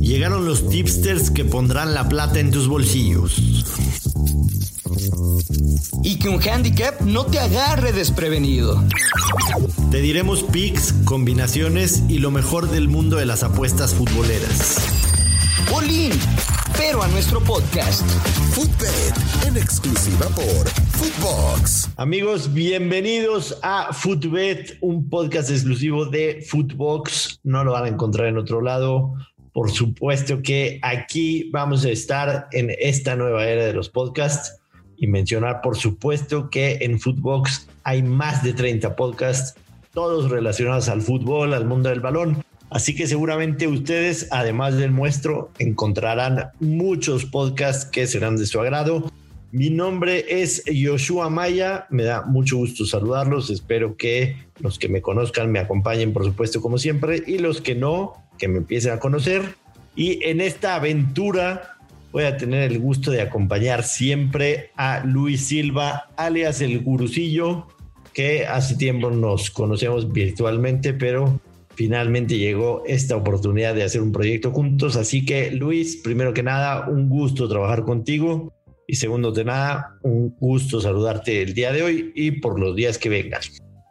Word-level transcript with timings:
Llegaron 0.00 0.44
los 0.44 0.68
tipsters 0.68 1.30
que 1.30 1.44
pondrán 1.44 1.94
la 1.94 2.08
plata 2.08 2.40
en 2.40 2.50
tus 2.50 2.68
bolsillos. 2.68 3.38
Y 6.02 6.16
que 6.18 6.28
un 6.28 6.40
handicap 6.42 7.00
no 7.02 7.26
te 7.26 7.38
agarre 7.38 7.92
desprevenido. 7.92 8.82
Te 9.90 10.00
diremos 10.00 10.42
picks, 10.42 10.92
combinaciones 11.04 12.02
y 12.08 12.18
lo 12.18 12.30
mejor 12.30 12.70
del 12.70 12.88
mundo 12.88 13.16
de 13.16 13.26
las 13.26 13.42
apuestas 13.42 13.94
futboleras. 13.94 14.76
Bolín, 15.70 16.12
pero 16.76 17.02
a 17.02 17.08
nuestro 17.08 17.40
podcast. 17.40 18.02
Footbet, 18.52 19.46
en 19.46 19.56
exclusiva 19.56 20.26
por 20.28 20.68
Footbox. 20.68 21.90
Amigos, 21.96 22.52
bienvenidos 22.52 23.58
a 23.62 23.92
Footbet, 23.92 24.78
un 24.80 25.08
podcast 25.08 25.50
exclusivo 25.50 26.06
de 26.06 26.44
Footbox. 26.48 27.40
No 27.44 27.64
lo 27.64 27.72
van 27.72 27.84
a 27.84 27.88
encontrar 27.88 28.28
en 28.28 28.38
otro 28.38 28.60
lado. 28.60 29.14
Por 29.52 29.70
supuesto 29.70 30.42
que 30.42 30.78
aquí 30.82 31.50
vamos 31.52 31.84
a 31.84 31.90
estar 31.90 32.48
en 32.52 32.70
esta 32.78 33.16
nueva 33.16 33.46
era 33.46 33.64
de 33.64 33.72
los 33.72 33.88
podcasts 33.88 34.58
y 34.96 35.06
mencionar, 35.06 35.60
por 35.62 35.76
supuesto, 35.76 36.50
que 36.50 36.78
en 36.82 37.00
Footbox 37.00 37.68
hay 37.84 38.02
más 38.02 38.42
de 38.42 38.52
30 38.52 38.96
podcasts, 38.96 39.58
todos 39.92 40.30
relacionados 40.30 40.88
al 40.88 41.02
fútbol, 41.02 41.54
al 41.54 41.64
mundo 41.64 41.88
del 41.88 42.00
balón. 42.00 42.44
Así 42.70 42.94
que 42.94 43.08
seguramente 43.08 43.66
ustedes, 43.66 44.28
además 44.30 44.76
del 44.76 44.94
nuestro, 44.94 45.50
encontrarán 45.58 46.50
muchos 46.60 47.26
podcasts 47.26 47.84
que 47.84 48.06
serán 48.06 48.36
de 48.36 48.46
su 48.46 48.60
agrado. 48.60 49.10
Mi 49.50 49.70
nombre 49.70 50.24
es 50.28 50.62
Yoshua 50.64 51.28
Maya, 51.28 51.86
me 51.90 52.04
da 52.04 52.22
mucho 52.22 52.56
gusto 52.56 52.86
saludarlos, 52.86 53.50
espero 53.50 53.96
que 53.96 54.36
los 54.60 54.78
que 54.78 54.88
me 54.88 55.02
conozcan 55.02 55.50
me 55.50 55.58
acompañen 55.58 56.12
por 56.12 56.24
supuesto 56.24 56.60
como 56.60 56.78
siempre 56.78 57.24
y 57.26 57.38
los 57.38 57.60
que 57.60 57.74
no, 57.74 58.14
que 58.38 58.46
me 58.46 58.58
empiecen 58.58 58.92
a 58.92 59.00
conocer. 59.00 59.56
Y 59.96 60.24
en 60.24 60.40
esta 60.40 60.76
aventura 60.76 61.76
voy 62.12 62.22
a 62.22 62.36
tener 62.36 62.70
el 62.70 62.78
gusto 62.78 63.10
de 63.10 63.22
acompañar 63.22 63.82
siempre 63.82 64.70
a 64.76 65.04
Luis 65.04 65.48
Silva, 65.48 66.08
alias 66.16 66.60
el 66.60 66.78
gurucillo, 66.78 67.66
que 68.14 68.46
hace 68.46 68.76
tiempo 68.76 69.10
nos 69.10 69.50
conocemos 69.50 70.12
virtualmente, 70.12 70.94
pero 70.94 71.40
finalmente 71.80 72.36
llegó 72.36 72.82
esta 72.84 73.16
oportunidad 73.16 73.74
de 73.74 73.84
hacer 73.84 74.02
un 74.02 74.12
proyecto 74.12 74.50
juntos. 74.50 74.96
Así 74.96 75.24
que 75.24 75.50
Luis, 75.50 75.96
primero 75.96 76.34
que 76.34 76.42
nada, 76.42 76.86
un 76.90 77.08
gusto 77.08 77.48
trabajar 77.48 77.84
contigo. 77.84 78.52
Y 78.86 78.96
segundo 78.96 79.32
de 79.32 79.46
nada, 79.46 79.98
un 80.02 80.36
gusto 80.38 80.78
saludarte 80.82 81.40
el 81.40 81.54
día 81.54 81.72
de 81.72 81.82
hoy 81.82 82.12
y 82.14 82.32
por 82.32 82.60
los 82.60 82.76
días 82.76 82.98
que 82.98 83.08
vengan. 83.08 83.40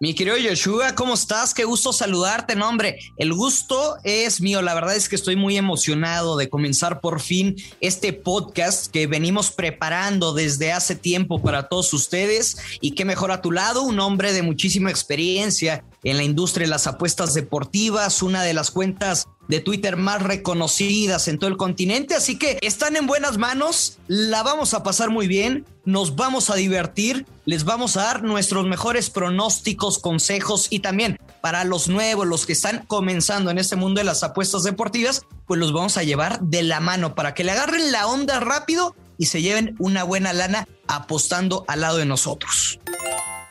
Mi 0.01 0.13
querido 0.13 0.37
Yoshua, 0.37 0.93
¿cómo 0.93 1.15
estás? 1.15 1.55
Qué 1.55 1.63
gusto 1.63 1.91
saludarte, 1.91 2.55
no. 2.55 2.69
El 3.17 3.33
gusto 3.33 3.97
es 4.03 4.39
mío. 4.39 4.61
La 4.61 4.75
verdad 4.75 4.95
es 4.95 5.09
que 5.09 5.15
estoy 5.15 5.35
muy 5.35 5.57
emocionado 5.57 6.37
de 6.37 6.47
comenzar 6.47 7.01
por 7.01 7.19
fin 7.19 7.55
este 7.81 8.13
podcast 8.13 8.85
que 8.91 9.07
venimos 9.07 9.49
preparando 9.49 10.33
desde 10.35 10.71
hace 10.71 10.95
tiempo 10.95 11.41
para 11.41 11.69
todos 11.69 11.91
ustedes. 11.93 12.59
Y 12.81 12.91
qué 12.91 13.03
mejor 13.03 13.31
a 13.31 13.41
tu 13.41 13.51
lado, 13.51 13.81
un 13.81 13.99
hombre 13.99 14.31
de 14.31 14.43
muchísima 14.43 14.91
experiencia 14.91 15.83
en 16.03 16.17
la 16.17 16.23
industria 16.23 16.65
de 16.65 16.71
las 16.71 16.87
apuestas 16.87 17.33
deportivas, 17.33 18.21
una 18.21 18.43
de 18.43 18.53
las 18.53 18.71
cuentas 18.71 19.27
de 19.47 19.59
Twitter 19.59 19.97
más 19.97 20.21
reconocidas 20.21 21.27
en 21.27 21.39
todo 21.39 21.49
el 21.49 21.57
continente. 21.57 22.15
Así 22.15 22.37
que 22.37 22.59
están 22.61 22.95
en 22.95 23.07
buenas 23.07 23.37
manos, 23.37 23.97
la 24.07 24.43
vamos 24.43 24.73
a 24.73 24.83
pasar 24.83 25.09
muy 25.09 25.27
bien, 25.27 25.65
nos 25.85 26.15
vamos 26.15 26.49
a 26.49 26.55
divertir, 26.55 27.25
les 27.45 27.65
vamos 27.65 27.97
a 27.97 28.03
dar 28.03 28.23
nuestros 28.23 28.67
mejores 28.67 29.09
pronósticos, 29.09 29.97
consejos 29.99 30.67
y 30.69 30.79
también 30.79 31.17
para 31.41 31.63
los 31.63 31.87
nuevos, 31.87 32.27
los 32.27 32.45
que 32.45 32.53
están 32.53 32.85
comenzando 32.85 33.49
en 33.49 33.57
este 33.57 33.75
mundo 33.75 33.99
de 33.99 34.05
las 34.05 34.23
apuestas 34.23 34.63
deportivas, 34.63 35.23
pues 35.47 35.59
los 35.59 35.73
vamos 35.73 35.97
a 35.97 36.03
llevar 36.03 36.39
de 36.41 36.63
la 36.63 36.79
mano 36.79 37.15
para 37.15 37.33
que 37.33 37.43
le 37.43 37.51
agarren 37.51 37.91
la 37.91 38.07
onda 38.07 38.39
rápido 38.39 38.95
y 39.17 39.25
se 39.25 39.41
lleven 39.41 39.75
una 39.79 40.03
buena 40.03 40.31
lana 40.31 40.67
apostando 40.87 41.65
al 41.67 41.81
lado 41.81 41.97
de 41.97 42.05
nosotros. 42.05 42.79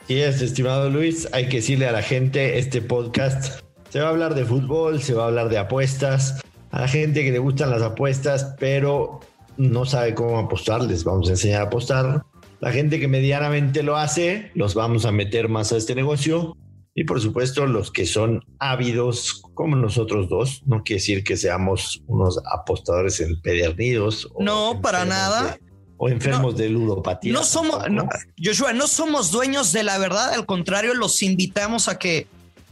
Y 0.09 0.21
es, 0.21 0.41
estimado 0.41 0.89
Luis, 0.89 1.29
hay 1.33 1.49
que 1.49 1.57
decirle 1.57 1.87
a 1.87 1.91
la 1.91 2.01
gente, 2.01 2.57
este 2.57 2.81
podcast 2.81 3.61
se 3.91 3.99
va 3.99 4.07
a 4.07 4.09
hablar 4.09 4.33
de 4.33 4.43
fútbol, 4.43 5.03
se 5.03 5.13
va 5.13 5.25
a 5.25 5.27
hablar 5.27 5.49
de 5.49 5.59
apuestas. 5.59 6.41
A 6.71 6.81
la 6.81 6.87
gente 6.87 7.23
que 7.23 7.31
le 7.31 7.37
gustan 7.37 7.69
las 7.69 7.83
apuestas, 7.83 8.55
pero 8.59 9.19
no 9.57 9.85
sabe 9.85 10.15
cómo 10.15 10.39
apostar, 10.39 10.81
les 10.81 11.03
vamos 11.03 11.29
a 11.29 11.33
enseñar 11.33 11.61
a 11.61 11.65
apostar. 11.65 12.23
La 12.59 12.71
gente 12.71 12.99
que 12.99 13.07
medianamente 13.07 13.83
lo 13.83 13.97
hace, 13.97 14.49
los 14.55 14.73
vamos 14.73 15.05
a 15.05 15.11
meter 15.11 15.47
más 15.47 15.71
a 15.73 15.77
este 15.77 15.93
negocio. 15.93 16.57
Y 16.95 17.03
por 17.03 17.21
supuesto, 17.21 17.67
los 17.67 17.91
que 17.91 18.07
son 18.07 18.41
ávidos, 18.57 19.43
como 19.53 19.75
nosotros 19.75 20.27
dos, 20.27 20.63
no 20.65 20.81
quiere 20.81 21.01
decir 21.01 21.23
que 21.23 21.37
seamos 21.37 22.01
unos 22.07 22.39
apostadores 22.51 23.19
empedernidos. 23.19 24.27
No, 24.39 24.81
para 24.81 25.05
nada. 25.05 25.59
O 25.99 26.09
enfermos 26.09 26.55
de 26.55 26.69
ludopatía. 26.69 27.33
No 27.33 27.43
somos, 27.43 27.89
no, 27.91 28.07
Joshua, 28.41 28.73
no 28.73 28.87
somos 28.87 29.31
dueños 29.31 29.73
de 29.73 29.83
la 29.83 29.97
verdad, 29.97 30.33
al 30.33 30.45
contrario, 30.45 30.93
los 30.93 31.21
invitamos 31.21 31.89
a 31.89 31.99
que 31.99 32.25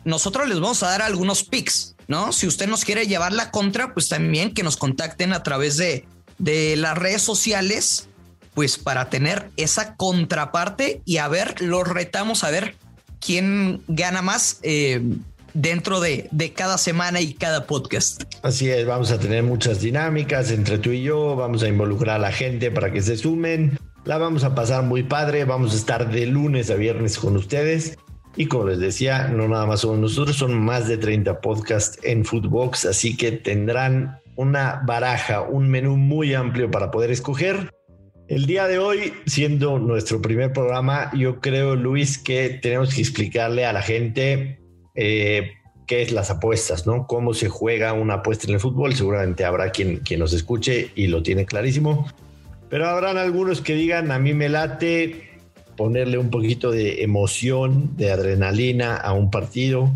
nosotros 0.06 0.48
les 0.48 0.60
vamos 0.60 0.82
a 0.82 0.90
dar 0.90 1.02
algunos 1.02 1.44
picks, 1.44 1.96
¿no? 2.08 2.32
Si 2.32 2.48
usted 2.48 2.68
nos 2.68 2.86
quiere 2.86 3.06
llevar 3.06 3.34
la 3.34 3.52
contra, 3.52 3.94
pues 3.94 4.08
también 4.08 4.54
que 4.54 4.64
nos 4.64 4.78
contacten 4.78 5.34
a 5.34 5.44
través 5.44 5.76
de, 5.76 6.06
de 6.38 6.78
las 6.78 6.98
redes 6.98 7.22
sociales, 7.22 8.08
pues 8.54 8.78
para 8.78 9.10
tener 9.10 9.52
esa 9.58 9.96
contraparte 9.98 11.02
y 11.04 11.18
a 11.18 11.28
ver, 11.28 11.62
los 11.62 11.86
retamos 11.86 12.46
a 12.46 12.50
ver 12.50 12.78
quién 13.20 13.84
gana 13.90 14.22
más 14.22 14.60
eh, 14.64 15.02
dentro 15.58 16.00
de, 16.00 16.28
de, 16.32 16.54
cada 16.54 16.78
semana 16.78 17.20
y 17.20 17.34
cada 17.34 17.66
podcast. 17.66 18.24
Así 18.44 18.70
es, 18.70 18.86
vamos 18.86 19.12
a 19.12 19.20
tener 19.20 19.42
muchas 19.42 19.82
dinámicas 19.82 20.52
entre 20.52 20.78
tú 20.78 20.92
y 20.92 21.02
yo, 21.02 21.36
vamos 21.36 21.64
a 21.64 21.68
involucrar 21.68 22.18
a 22.18 22.20
la 22.20 22.32
gente 22.32 22.70
para 22.70 22.92
que 22.92 23.02
se 23.02 23.18
sumen, 23.18 23.80
la 24.06 24.20
vamos 24.20 24.44
a 24.44 24.54
pasar 24.54 24.84
muy 24.84 25.02
padre, 25.02 25.46
vamos 25.46 25.74
a 25.74 25.78
estar 25.78 26.12
de 26.12 26.28
lunes 26.28 26.70
a 26.70 26.76
viernes 26.76 27.18
con 27.18 27.36
ustedes 27.36 27.98
y 28.36 28.46
como 28.46 28.68
les 28.68 28.78
decía, 28.78 29.30
no 29.30 29.48
nada 29.48 29.66
más 29.66 29.80
somos 29.80 29.98
nosotros, 29.98 30.38
son 30.38 30.54
más 30.60 30.88
de 30.88 30.98
30 30.98 31.42
podcasts 31.42 31.98
en 32.04 32.24
Footbox, 32.24 32.86
así 32.86 33.18
que 33.18 33.32
tendrán 33.32 34.20
una 34.36 34.84
baraja, 34.86 35.42
un 35.42 35.70
menú 35.70 35.98
muy 35.98 36.36
amplio 36.36 36.70
para 36.70 36.92
poder 36.92 37.10
escoger. 37.10 37.72
El 38.28 38.46
día 38.46 38.68
de 38.68 38.78
hoy, 38.78 39.14
siendo 39.26 39.80
nuestro 39.80 40.22
primer 40.22 40.54
programa, 40.54 41.10
yo 41.16 41.40
creo, 41.40 41.76
Luis, 41.76 42.20
que 42.20 42.60
tenemos 42.62 42.94
que 42.94 43.02
explicarle 43.02 43.66
a 43.66 43.74
la 43.74 43.82
gente 43.82 44.60
eh, 44.98 45.54
qué 45.86 46.02
es 46.02 46.12
las 46.12 46.30
apuestas, 46.30 46.86
¿no? 46.86 47.08
Cómo 47.08 47.34
se 47.34 47.48
juega 47.48 47.94
una 47.94 48.16
apuesta 48.16 48.48
en 48.48 48.56
el 48.56 48.60
fútbol. 48.60 48.94
Seguramente 48.94 49.46
habrá 49.46 49.72
quien, 49.72 50.00
quien 50.00 50.20
nos 50.20 50.34
escuche 50.34 50.92
y 50.96 51.08
lo 51.08 51.24
tiene 51.24 51.46
clarísimo. 51.46 52.08
Pero 52.70 52.90
habrán 52.90 53.18
algunos 53.18 53.62
que 53.62 53.76
digan, 53.76 54.12
a 54.12 54.20
mí 54.20 54.34
me 54.34 54.50
late, 54.50 55.30
ponerle 55.78 56.18
un 56.18 56.30
poquito 56.30 56.72
de 56.72 57.04
emoción, 57.04 57.96
de 57.96 58.12
adrenalina 58.12 58.98
a 58.98 59.14
un 59.14 59.32
partido. 59.32 59.90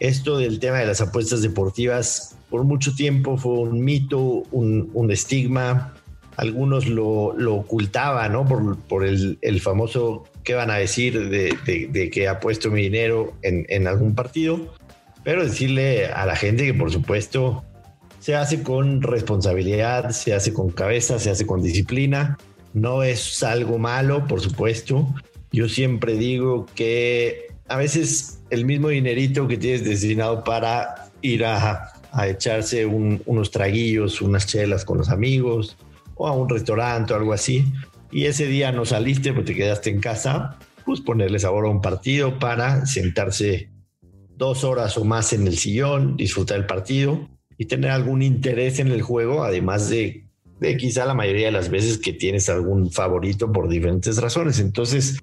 Esto 0.00 0.38
del 0.38 0.60
tema 0.60 0.78
de 0.78 0.86
las 0.86 1.02
apuestas 1.02 1.42
deportivas 1.42 2.38
por 2.48 2.64
mucho 2.64 2.94
tiempo 2.94 3.36
fue 3.36 3.52
un 3.52 3.84
mito, 3.84 4.44
un, 4.52 5.10
estigma. 5.10 5.94
Algunos 6.38 6.86
lo, 6.86 7.34
ocultaban, 7.54 8.32
¿no? 8.32 8.46
Por, 8.88 9.04
el, 9.04 9.60
famoso 9.60 10.24
qué 10.44 10.54
van 10.54 10.70
a 10.70 10.76
decir 10.76 11.28
de, 11.28 12.10
que 12.10 12.28
apuesto 12.28 12.70
mi 12.70 12.82
dinero 12.82 13.34
en, 13.42 13.66
en 13.68 13.86
algún 13.86 14.14
partido. 14.14 14.74
Pero 15.24 15.44
decirle 15.44 16.06
a 16.06 16.24
la 16.24 16.36
gente 16.36 16.64
que, 16.64 16.72
por 16.72 16.90
supuesto, 16.90 17.62
se 18.20 18.34
hace 18.34 18.62
con 18.62 19.02
responsabilidad, 19.02 20.10
se 20.10 20.32
hace 20.32 20.54
con 20.54 20.70
cabeza, 20.70 21.18
se 21.18 21.30
hace 21.30 21.44
con 21.44 21.62
disciplina 21.62 22.38
no 22.74 23.02
es 23.02 23.42
algo 23.42 23.78
malo, 23.78 24.26
por 24.26 24.40
supuesto. 24.40 25.06
Yo 25.52 25.68
siempre 25.68 26.14
digo 26.14 26.66
que 26.74 27.48
a 27.68 27.76
veces 27.76 28.40
el 28.50 28.64
mismo 28.64 28.88
dinerito 28.88 29.48
que 29.48 29.56
tienes 29.56 29.84
destinado 29.84 30.44
para 30.44 31.10
ir 31.22 31.44
a, 31.44 31.92
echarse 32.26 32.86
unos 32.86 33.50
traguillos, 33.50 34.22
unas 34.22 34.46
chelas 34.46 34.84
con 34.84 34.98
los 34.98 35.08
amigos 35.10 35.76
o 36.18 36.28
a 36.28 36.32
un 36.32 36.48
restaurante 36.48 37.14
o 37.14 37.16
algo 37.16 37.32
así, 37.32 37.64
y 38.10 38.26
ese 38.26 38.46
día 38.46 38.70
no 38.72 38.84
saliste 38.84 39.32
porque 39.32 39.52
te 39.52 39.58
quedaste 39.58 39.90
en 39.90 40.00
casa, 40.00 40.58
pues 40.84 41.00
ponerle 41.00 41.38
sabor 41.38 41.64
a 41.66 41.70
un 41.70 41.80
partido 41.80 42.38
para 42.38 42.84
sentarse 42.84 43.70
dos 44.36 44.64
horas 44.64 44.98
o 44.98 45.04
más 45.04 45.32
en 45.32 45.46
el 45.46 45.56
sillón, 45.56 46.16
disfrutar 46.16 46.58
el 46.58 46.66
partido 46.66 47.28
y 47.56 47.66
tener 47.66 47.90
algún 47.90 48.22
interés 48.22 48.78
en 48.78 48.88
el 48.88 49.02
juego, 49.02 49.42
además 49.42 49.88
de 49.88 50.28
de 50.60 50.76
quizá 50.76 51.04
la 51.04 51.14
mayoría 51.14 51.46
de 51.46 51.52
las 51.52 51.70
veces 51.70 51.98
que 51.98 52.12
tienes 52.12 52.48
algún 52.48 52.90
favorito 52.90 53.52
por 53.52 53.68
diferentes 53.68 54.20
razones. 54.20 54.58
Entonces, 54.58 55.18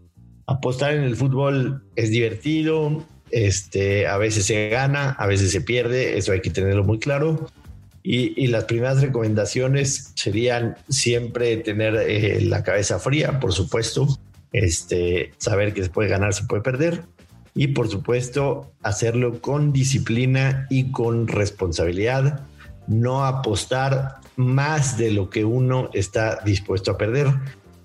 apostar 0.48 0.94
en 0.94 1.04
el 1.04 1.16
fútbol 1.16 1.84
es 1.96 2.10
divertido, 2.10 3.06
este, 3.32 4.08
a 4.08 4.18
veces 4.18 4.46
se 4.46 4.70
gana, 4.70 5.12
a 5.12 5.28
veces 5.28 5.52
se 5.52 5.62
pierde, 5.62 6.18
eso 6.18 6.32
hay 6.32 6.42
que 6.42 6.50
tenerlo 6.50 6.84
muy 6.84 7.00
claro. 7.00 7.50
Y, 8.08 8.48
las 8.48 8.66
primeras 8.66 9.02
recomendaciones 9.02 10.12
serían 10.14 10.76
siempre 10.88 11.58
tener 11.58 11.96
eh, 11.96 12.40
la 12.40 12.62
cabeza 12.62 13.00
fría, 13.00 13.40
por 13.40 13.52
supuesto, 13.52 14.08
este, 14.52 15.34
saber 15.40 15.74
que 15.74 15.82
se 15.82 15.90
puede 15.90 16.10
ganar, 16.10 16.36
se 16.36 16.44
puede 16.44 16.62
perder. 16.62 17.04
y 17.58 17.68
por 17.68 17.88
supuesto 17.88 18.74
hacerlo 18.84 19.40
con 19.40 19.72
disciplina 19.72 20.68
y 20.70 20.92
con 20.92 21.28
responsabilidad, 21.28 22.46
no 22.86 23.26
apostar 23.26 24.16
más 24.36 24.98
de 24.98 25.12
lo 25.12 25.30
que 25.30 25.46
uno 25.46 25.90
está 25.94 26.42
dispuesto 26.44 26.92
a 26.92 26.98
perder. 26.98 27.28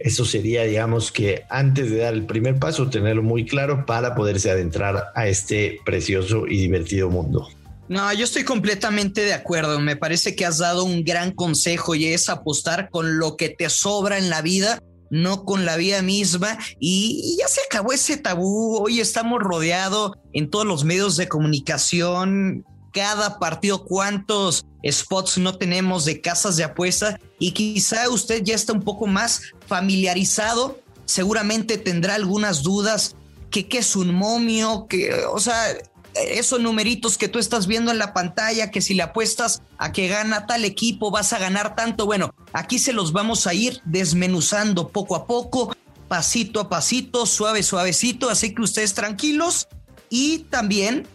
Eso 0.00 0.24
sería, 0.24 0.64
digamos, 0.64 1.12
que 1.12 1.44
antes 1.48 1.90
de 1.90 1.98
dar 1.98 2.14
el 2.14 2.26
primer 2.26 2.58
paso, 2.58 2.90
tenerlo 2.90 3.22
muy 3.22 3.46
claro 3.46 3.86
para 3.86 4.14
poderse 4.14 4.50
adentrar 4.50 5.12
a 5.14 5.28
este 5.28 5.78
precioso 5.84 6.46
y 6.46 6.58
divertido 6.58 7.08
mundo. 7.08 7.48
No, 7.90 8.12
yo 8.12 8.22
estoy 8.22 8.44
completamente 8.44 9.22
de 9.22 9.34
acuerdo. 9.34 9.80
Me 9.80 9.96
parece 9.96 10.36
que 10.36 10.46
has 10.46 10.58
dado 10.58 10.84
un 10.84 11.02
gran 11.02 11.32
consejo 11.32 11.96
y 11.96 12.06
es 12.06 12.28
apostar 12.28 12.88
con 12.88 13.18
lo 13.18 13.36
que 13.36 13.48
te 13.48 13.68
sobra 13.68 14.16
en 14.16 14.30
la 14.30 14.42
vida, 14.42 14.80
no 15.10 15.44
con 15.44 15.66
la 15.66 15.74
vida 15.74 16.00
misma. 16.00 16.56
Y, 16.78 17.36
ya 17.36 17.48
se 17.48 17.62
acabó 17.68 17.92
ese 17.92 18.16
tabú. 18.16 18.76
Hoy 18.76 19.00
estamos 19.00 19.40
rodeados 19.40 20.12
en 20.32 20.50
todos 20.50 20.66
los 20.66 20.84
medios 20.84 21.16
de 21.16 21.26
comunicación. 21.26 22.64
Cada 22.92 23.40
partido, 23.40 23.84
cuántos 23.84 24.64
spots 24.88 25.38
no 25.38 25.58
tenemos 25.58 26.04
de 26.04 26.20
casas 26.20 26.56
de 26.56 26.62
apuesta 26.62 27.18
y 27.40 27.50
quizá 27.50 28.08
usted 28.08 28.44
ya 28.44 28.54
está 28.54 28.72
un 28.72 28.82
poco 28.82 29.08
más 29.08 29.42
familiarizado, 29.66 30.78
seguramente 31.06 31.76
tendrá 31.76 32.14
algunas 32.14 32.62
dudas 32.62 33.16
que 33.50 33.66
qué 33.66 33.78
es 33.78 33.96
un 33.96 34.14
momio, 34.14 34.86
que, 34.88 35.12
o 35.24 35.40
sea, 35.40 35.76
esos 36.14 36.60
numeritos 36.60 37.18
que 37.18 37.28
tú 37.28 37.38
estás 37.38 37.66
viendo 37.66 37.90
en 37.90 37.98
la 37.98 38.12
pantalla, 38.12 38.70
que 38.70 38.80
si 38.80 38.94
le 38.94 39.02
apuestas 39.02 39.62
a 39.78 39.92
que 39.92 40.08
gana 40.08 40.46
tal 40.46 40.64
equipo 40.64 41.10
vas 41.10 41.32
a 41.32 41.38
ganar 41.38 41.74
tanto, 41.76 42.06
bueno, 42.06 42.34
aquí 42.52 42.78
se 42.78 42.92
los 42.92 43.12
vamos 43.12 43.46
a 43.46 43.54
ir 43.54 43.80
desmenuzando 43.84 44.88
poco 44.88 45.16
a 45.16 45.26
poco, 45.26 45.74
pasito 46.08 46.60
a 46.60 46.68
pasito, 46.68 47.26
suave, 47.26 47.62
suavecito, 47.62 48.30
así 48.30 48.54
que 48.54 48.62
ustedes 48.62 48.94
tranquilos 48.94 49.68
y 50.08 50.40
también 50.50 51.06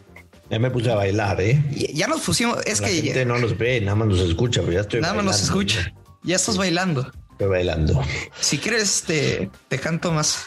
ya 0.49 0.59
me 0.59 0.69
puse 0.69 0.91
a 0.91 0.95
bailar, 0.95 1.41
¿eh? 1.41 1.63
Ya 1.93 2.07
nos 2.07 2.21
pusimos, 2.21 2.59
es 2.65 2.79
La 2.79 2.87
que 2.87 3.01
gente 3.01 3.25
no 3.25 3.39
nos 3.39 3.57
ve, 3.57 3.81
nada 3.81 3.95
más 3.95 4.07
nos 4.07 4.19
escucha, 4.19 4.61
pero 4.61 4.73
ya 4.73 4.81
estoy 4.81 5.01
nada 5.01 5.15
más 5.15 5.25
nos 5.25 5.41
escucha. 5.41 5.91
Ya 6.23 6.35
estás 6.35 6.57
bailando. 6.57 7.11
Estoy 7.31 7.47
bailando. 7.47 8.01
Si 8.39 8.59
quieres, 8.59 9.03
te, 9.03 9.49
te 9.67 9.79
canto 9.79 10.11
más. 10.11 10.45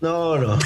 No, 0.00 0.38
no. 0.38 0.56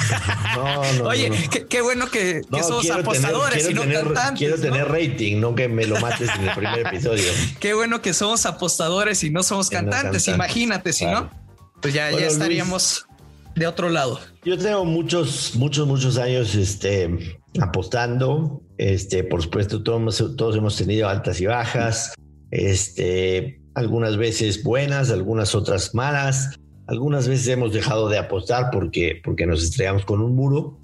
No, 0.55 0.93
no. 0.99 1.03
Oye, 1.05 1.29
no, 1.29 1.35
no. 1.35 1.49
Qué, 1.49 1.65
qué 1.65 1.81
bueno 1.81 2.07
que, 2.07 2.41
que 2.41 2.61
quiero 2.81 2.99
apostadores 2.99 3.63
tener, 3.63 3.71
y 3.71 3.73
no 3.73 3.81
tener, 3.81 4.03
cantantes. 4.03 4.39
Quiero 4.39 4.61
tener 4.61 4.87
rating, 4.87 5.39
no 5.39 5.55
que 5.55 5.67
me 5.67 5.87
lo 5.87 5.99
mates 5.99 6.29
en 6.35 6.47
el 6.47 6.55
primer 6.55 6.87
episodio. 6.87 7.31
Qué 7.59 7.73
bueno 7.73 8.01
que 8.01 8.13
somos 8.13 8.45
apostadores 8.45 9.23
y 9.23 9.31
no 9.31 9.41
somos 9.41 9.69
cantantes. 9.69 10.25
cantantes, 10.25 10.27
Imagínate, 10.27 10.93
si 10.93 11.05
no, 11.05 11.31
pues 11.81 11.93
ya, 11.93 12.05
Bueno, 12.05 12.19
ya 12.19 12.25
Luis. 12.25 12.33
estaríamos 12.33 13.05
de 13.55 13.67
otro 13.67 13.89
lado. 13.89 14.19
Yo 14.43 14.57
tengo 14.57 14.85
muchos, 14.85 15.55
muchos, 15.55 15.87
muchos 15.87 16.17
años 16.17 16.53
este, 16.55 17.39
apostando. 17.59 18.61
Este, 18.77 19.23
por 19.23 19.41
supuesto, 19.41 19.81
todos, 19.81 20.35
todos 20.35 20.55
hemos 20.55 20.75
tenido 20.75 21.09
altas 21.09 21.39
y 21.41 21.45
bajas. 21.45 22.13
Este, 22.51 23.61
algunas 23.73 24.17
veces 24.17 24.63
buenas, 24.63 25.09
algunas 25.09 25.55
otras 25.55 25.95
malas. 25.95 26.55
Algunas 26.87 27.27
veces 27.27 27.47
hemos 27.47 27.71
dejado 27.73 28.09
de 28.09 28.17
apostar 28.17 28.69
porque, 28.71 29.21
porque 29.23 29.45
nos 29.45 29.63
estrellamos 29.63 30.05
con 30.05 30.21
un 30.21 30.35
muro. 30.35 30.79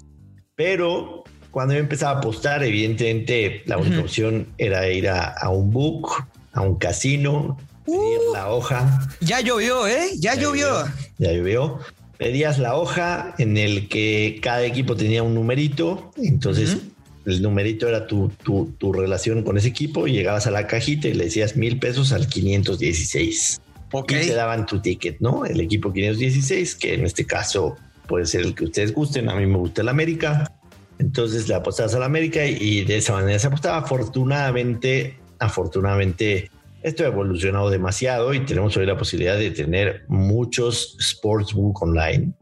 Pero 0.54 1.24
cuando 1.50 1.74
yo 1.74 1.80
empezaba 1.80 2.12
a 2.12 2.18
apostar, 2.18 2.62
evidentemente 2.64 3.62
la 3.66 3.76
única 3.78 3.96
Ujú. 3.96 4.04
opción 4.04 4.46
era 4.58 4.88
ir 4.88 5.08
a, 5.08 5.24
a 5.32 5.50
un 5.50 5.70
book, 5.70 6.08
a 6.52 6.62
un 6.62 6.76
casino, 6.76 7.58
pedir 7.84 8.18
la 8.32 8.50
hoja. 8.50 9.08
Ya 9.20 9.40
llovió, 9.40 9.86
¿eh? 9.86 10.10
Ya, 10.16 10.34
Ya 10.34 10.40
llovió. 10.42 10.68
llovió. 10.68 10.92
Ya 11.18 11.32
llovió. 11.32 11.78
Pedías 12.18 12.58
la 12.58 12.76
hoja 12.76 13.34
en 13.38 13.56
el 13.56 13.88
que 13.88 14.38
cada 14.42 14.64
equipo 14.64 14.94
tenía 14.96 15.22
un 15.22 15.34
numerito. 15.34 16.10
Entonces, 16.16 16.74
Ujú. 16.74 16.82
el 17.26 17.42
numerito 17.42 17.88
era 17.88 18.06
tu, 18.06 18.30
tu, 18.42 18.74
tu 18.78 18.92
relación 18.92 19.42
con 19.42 19.56
ese 19.58 19.68
equipo. 19.68 20.06
Y 20.06 20.12
llegabas 20.12 20.46
a 20.46 20.50
la 20.50 20.66
cajita 20.66 21.08
y 21.08 21.14
le 21.14 21.24
decías 21.24 21.56
mil 21.56 21.78
pesos 21.78 22.12
al 22.12 22.26
516. 22.26 23.60
Ok. 23.92 24.12
Y 24.12 24.28
te 24.28 24.34
daban 24.34 24.66
tu 24.66 24.80
ticket, 24.80 25.20
¿no? 25.20 25.44
El 25.44 25.60
equipo 25.60 25.92
516, 25.92 26.74
que 26.76 26.94
en 26.94 27.04
este 27.04 27.26
caso 27.26 27.76
puede 28.06 28.26
ser 28.26 28.42
el 28.42 28.54
que 28.54 28.64
ustedes 28.64 28.92
gusten. 28.92 29.28
A 29.28 29.34
mí 29.34 29.46
me 29.46 29.58
gusta 29.58 29.82
el 29.82 29.88
América. 29.88 30.50
Entonces 30.98 31.48
le 31.48 31.54
apostabas 31.54 31.94
al 31.94 32.02
América 32.02 32.44
y 32.44 32.84
de 32.84 32.98
esa 32.98 33.14
manera 33.14 33.38
se 33.38 33.46
apostaba. 33.46 33.78
Afortunadamente, 33.78 35.18
afortunadamente, 35.38 36.50
esto 36.82 37.04
ha 37.04 37.08
evolucionado 37.08 37.70
demasiado 37.70 38.32
y 38.34 38.40
tenemos 38.40 38.76
hoy 38.76 38.86
la 38.86 38.96
posibilidad 38.96 39.36
de 39.36 39.50
tener 39.50 40.04
muchos 40.08 40.96
sportsbook 41.00 41.82
online, 41.82 42.32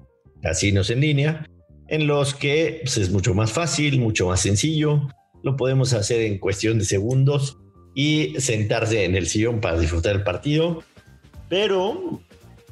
casinos 0.43 0.91
en 0.91 1.00
línea, 1.00 1.47
en 1.89 2.06
los 2.06 2.35
que 2.35 2.81
pues, 2.83 2.99
es 2.99 3.11
mucho 3.11 3.35
más 3.35 3.53
fácil, 3.53 4.00
mucho 4.00 4.29
más 4.29 4.41
sencillo. 4.41 5.09
Lo 5.43 5.56
podemos 5.56 5.93
hacer 5.93 6.23
en 6.23 6.39
cuestión 6.39 6.79
de 6.79 6.85
segundos 6.85 7.59
y 7.95 8.35
sentarse 8.39 9.05
en 9.05 9.17
el 9.17 9.27
sillón 9.27 9.61
para 9.61 9.79
disfrutar 9.79 10.17
el 10.17 10.23
partido. 10.23 10.83
Pero 11.49 12.21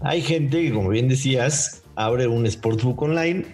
hay 0.01 0.23
gente 0.23 0.63
que, 0.63 0.73
como 0.73 0.91
bien 0.91 1.09
decías, 1.09 1.83
abre 1.95 2.27
un 2.27 2.51
sportsbook 2.51 3.03
online 3.03 3.45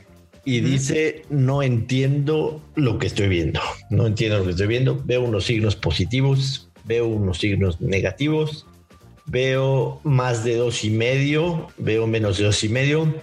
y 0.44 0.60
dice, 0.60 1.22
no 1.30 1.62
entiendo 1.62 2.60
lo 2.74 2.98
que 2.98 3.06
estoy 3.06 3.28
viendo. 3.28 3.60
No 3.90 4.06
entiendo 4.06 4.38
lo 4.38 4.44
que 4.44 4.50
estoy 4.50 4.66
viendo. 4.66 5.00
Veo 5.04 5.22
unos 5.22 5.44
signos 5.44 5.76
positivos, 5.76 6.68
veo 6.84 7.06
unos 7.06 7.38
signos 7.38 7.80
negativos, 7.80 8.66
veo 9.26 10.00
más 10.02 10.42
de 10.42 10.56
dos 10.56 10.84
y 10.84 10.90
medio, 10.90 11.68
veo 11.78 12.06
menos 12.06 12.38
de 12.38 12.44
dos 12.44 12.64
y 12.64 12.68
medio. 12.68 13.14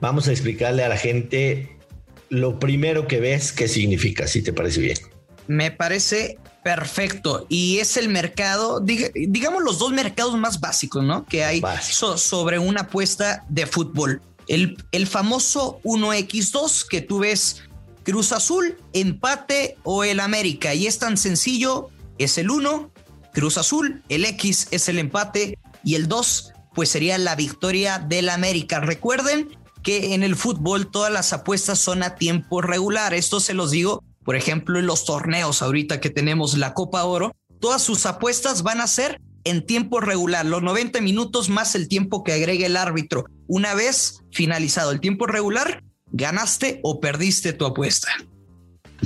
Vamos 0.00 0.28
a 0.28 0.32
explicarle 0.32 0.84
a 0.84 0.88
la 0.88 0.96
gente 0.96 1.68
lo 2.28 2.58
primero 2.58 3.06
que 3.08 3.20
ves, 3.20 3.52
qué 3.52 3.66
significa, 3.68 4.26
si 4.26 4.42
te 4.42 4.52
parece 4.52 4.80
bien. 4.80 4.98
Me 5.48 5.70
parece 5.70 6.38
perfecto. 6.62 7.46
Y 7.48 7.78
es 7.78 7.96
el 7.96 8.08
mercado, 8.08 8.80
diga- 8.80 9.10
digamos 9.14 9.62
los 9.62 9.78
dos 9.78 9.92
mercados 9.92 10.36
más 10.36 10.60
básicos, 10.60 11.02
¿no? 11.04 11.24
Que 11.26 11.44
hay 11.44 11.60
so- 11.82 12.18
sobre 12.18 12.58
una 12.58 12.82
apuesta 12.82 13.44
de 13.48 13.66
fútbol. 13.66 14.22
El, 14.48 14.76
el 14.92 15.06
famoso 15.06 15.80
1x2 15.84 16.86
que 16.88 17.00
tú 17.00 17.20
ves 17.20 17.62
Cruz 18.04 18.32
Azul, 18.32 18.76
empate 18.92 19.76
o 19.84 20.04
el 20.04 20.20
América. 20.20 20.74
Y 20.74 20.86
es 20.86 20.98
tan 20.98 21.16
sencillo, 21.16 21.88
es 22.18 22.38
el 22.38 22.50
1, 22.50 22.90
Cruz 23.32 23.58
Azul, 23.58 24.02
el 24.08 24.24
X 24.24 24.68
es 24.72 24.88
el 24.88 24.98
empate 24.98 25.58
y 25.84 25.94
el 25.94 26.08
2 26.08 26.52
pues 26.74 26.88
sería 26.88 27.18
la 27.18 27.36
victoria 27.36 27.98
del 27.98 28.28
América. 28.30 28.80
Recuerden 28.80 29.48
que 29.82 30.14
en 30.14 30.22
el 30.22 30.36
fútbol 30.36 30.90
todas 30.90 31.12
las 31.12 31.32
apuestas 31.32 31.78
son 31.78 32.02
a 32.02 32.14
tiempo 32.14 32.62
regular. 32.62 33.12
Esto 33.14 33.40
se 33.40 33.52
los 33.52 33.70
digo, 33.70 34.02
por 34.24 34.36
ejemplo, 34.36 34.78
en 34.78 34.86
los 34.86 35.04
torneos 35.04 35.62
ahorita 35.62 36.00
que 36.00 36.10
tenemos 36.10 36.56
la 36.56 36.74
Copa 36.74 37.04
Oro, 37.04 37.34
todas 37.60 37.82
sus 37.82 38.06
apuestas 38.06 38.62
van 38.62 38.80
a 38.80 38.86
ser 38.86 39.20
en 39.44 39.66
tiempo 39.66 40.00
regular, 40.00 40.46
los 40.46 40.62
90 40.62 41.00
minutos 41.00 41.48
más 41.48 41.74
el 41.74 41.88
tiempo 41.88 42.22
que 42.22 42.32
agregue 42.32 42.66
el 42.66 42.76
árbitro. 42.76 43.24
Una 43.46 43.74
vez 43.74 44.20
finalizado 44.30 44.92
el 44.92 45.00
tiempo 45.00 45.26
regular, 45.26 45.82
ganaste 46.12 46.80
o 46.82 47.00
perdiste 47.00 47.52
tu 47.52 47.66
apuesta. 47.66 48.08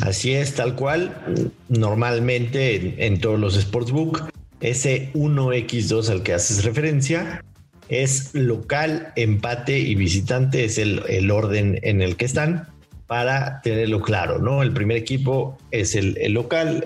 Así 0.02 0.32
es, 0.32 0.54
tal 0.54 0.74
cual. 0.74 1.50
Normalmente 1.68 3.06
en, 3.06 3.18
todos 3.18 3.40
los 3.40 3.54
sportsbook, 3.54 4.28
ese 4.60 5.10
1x2 5.14 6.10
al 6.10 6.22
que 6.22 6.34
haces 6.34 6.64
referencia 6.64 7.42
es 7.88 8.34
local, 8.34 9.12
empate 9.16 9.78
y 9.78 9.94
visitante, 9.94 10.64
es 10.64 10.76
el, 10.76 11.02
el 11.08 11.30
orden 11.30 11.78
en 11.82 12.02
el 12.02 12.16
que 12.16 12.26
están 12.26 12.68
para 13.06 13.60
tenerlo 13.62 14.02
claro, 14.02 14.38
¿no? 14.38 14.62
El 14.62 14.72
primer 14.72 14.96
equipo 14.96 15.56
es 15.70 15.94
el, 15.94 16.16
local, 16.32 16.84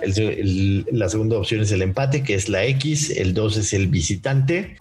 la 0.92 1.08
segunda 1.08 1.38
opción 1.38 1.62
es 1.62 1.72
el 1.72 1.82
empate, 1.82 2.22
que 2.22 2.34
es 2.34 2.48
la 2.48 2.64
X, 2.64 3.10
el 3.10 3.32
2 3.32 3.56
es 3.56 3.72
el 3.72 3.88
visitante 3.88 4.76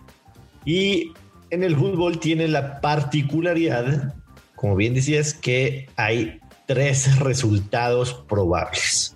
y 0.65 1.13
en 1.50 1.63
el 1.63 1.75
fútbol 1.75 2.19
tiene 2.19 2.48
la 2.48 2.81
particularidad, 2.81 4.13
como 4.55 4.75
bien 4.75 4.93
decías, 4.93 5.34
que 5.34 5.88
hay 5.96 6.39
tres 6.67 7.17
resultados 7.19 8.13
probables. 8.27 9.15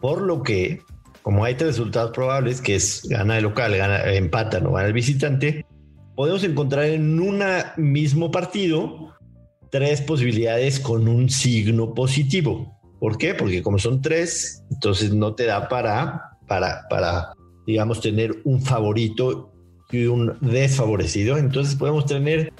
Por 0.00 0.22
lo 0.22 0.42
que, 0.42 0.80
como 1.22 1.44
hay 1.44 1.56
tres 1.56 1.70
resultados 1.70 2.12
probables, 2.12 2.60
que 2.60 2.76
es 2.76 3.02
gana 3.08 3.36
el 3.36 3.44
local, 3.44 3.76
gana, 3.76 4.04
empatan 4.12 4.66
o 4.66 4.72
gana 4.72 4.86
el 4.86 4.92
visitante, 4.92 5.66
podemos 6.14 6.44
encontrar 6.44 6.84
en 6.84 7.18
un 7.18 7.42
mismo 7.76 8.30
partido 8.30 9.12
tres 9.74 10.00
posibilidades 10.02 10.78
con 10.78 11.08
un 11.08 11.28
signo 11.28 11.94
positivo. 11.94 12.80
¿Por 13.00 13.18
qué? 13.18 13.34
Porque 13.34 13.60
como 13.60 13.80
son 13.80 14.00
tres, 14.00 14.62
entonces 14.70 15.12
no 15.12 15.34
te 15.34 15.46
da 15.46 15.68
para, 15.68 16.38
para, 16.46 16.86
para 16.88 17.32
digamos, 17.66 18.00
tener 18.00 18.40
un 18.44 18.62
favorito 18.62 19.52
y 19.90 20.04
un 20.04 20.38
desfavorecido. 20.40 21.38
Entonces 21.38 21.74
podemos 21.74 22.06
tener 22.06 22.52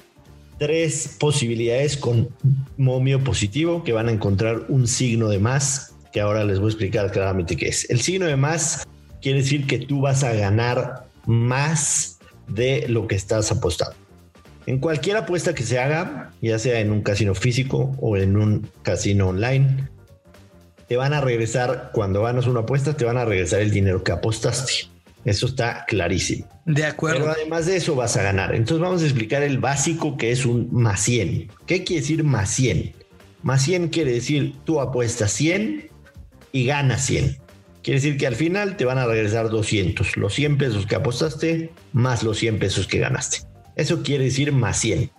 tres 0.57 1.15
posibilidades 1.17 1.95
con 1.95 2.27
momio 2.75 3.23
positivo 3.23 3.85
que 3.85 3.93
van 3.93 4.09
a 4.09 4.11
encontrar 4.11 4.65
un 4.67 4.85
signo 4.85 5.29
de 5.29 5.39
más, 5.39 5.95
que 6.11 6.19
ahora 6.19 6.43
les 6.43 6.59
voy 6.59 6.65
a 6.65 6.71
explicar 6.71 7.13
claramente 7.13 7.55
qué 7.55 7.69
es. 7.69 7.89
El 7.89 8.01
signo 8.01 8.25
de 8.25 8.35
más 8.35 8.85
quiere 9.21 9.39
decir 9.39 9.67
que 9.67 9.79
tú 9.79 10.01
vas 10.01 10.25
a 10.25 10.33
ganar 10.33 11.07
más 11.25 12.19
de 12.49 12.89
lo 12.89 13.07
que 13.07 13.15
estás 13.15 13.53
apostando. 13.53 14.04
En 14.65 14.79
cualquier 14.79 15.17
apuesta 15.17 15.53
que 15.53 15.63
se 15.63 15.79
haga, 15.79 16.31
ya 16.41 16.57
sea 16.57 16.79
en 16.79 16.91
un 16.91 17.01
casino 17.01 17.35
físico 17.35 17.95
o 17.99 18.17
en 18.17 18.35
un 18.35 18.69
casino 18.81 19.27
online, 19.27 19.89
te 20.87 20.97
van 20.97 21.13
a 21.13 21.21
regresar, 21.21 21.91
cuando 21.93 22.23
ganas 22.23 22.47
una 22.47 22.61
apuesta, 22.61 22.95
te 22.95 23.05
van 23.05 23.17
a 23.17 23.25
regresar 23.25 23.61
el 23.61 23.71
dinero 23.71 24.03
que 24.03 24.11
apostaste. 24.11 24.89
Eso 25.23 25.47
está 25.47 25.85
clarísimo. 25.87 26.47
De 26.65 26.85
acuerdo. 26.85 27.21
Pero 27.21 27.31
además 27.31 27.65
de 27.65 27.77
eso 27.77 27.95
vas 27.95 28.15
a 28.15 28.23
ganar. 28.23 28.53
Entonces 28.53 28.79
vamos 28.79 29.01
a 29.01 29.05
explicar 29.05 29.41
el 29.41 29.57
básico 29.57 30.17
que 30.17 30.31
es 30.31 30.45
un 30.45 30.69
más 30.71 31.01
100. 31.01 31.49
¿Qué 31.65 31.83
quiere 31.83 32.01
decir 32.01 32.23
más 32.23 32.51
100? 32.51 32.93
Más 33.41 33.63
100 33.63 33.89
quiere 33.89 34.13
decir 34.13 34.55
tú 34.63 34.79
apuestas 34.79 35.31
100 35.31 35.89
y 36.51 36.65
ganas 36.65 37.05
100. 37.05 37.37
Quiere 37.81 37.99
decir 37.99 38.17
que 38.17 38.27
al 38.27 38.35
final 38.35 38.77
te 38.77 38.85
van 38.85 38.99
a 38.99 39.05
regresar 39.05 39.49
200. 39.49 40.17
Los 40.17 40.33
100 40.33 40.57
pesos 40.57 40.85
que 40.85 40.95
apostaste 40.95 41.71
más 41.91 42.23
los 42.23 42.37
100 42.37 42.59
pesos 42.59 42.87
que 42.87 42.99
ganaste. 42.99 43.39
Eso 43.75 44.03
quiere 44.03 44.25
decir 44.25 44.51
más 44.51 44.79
100. 44.79 45.09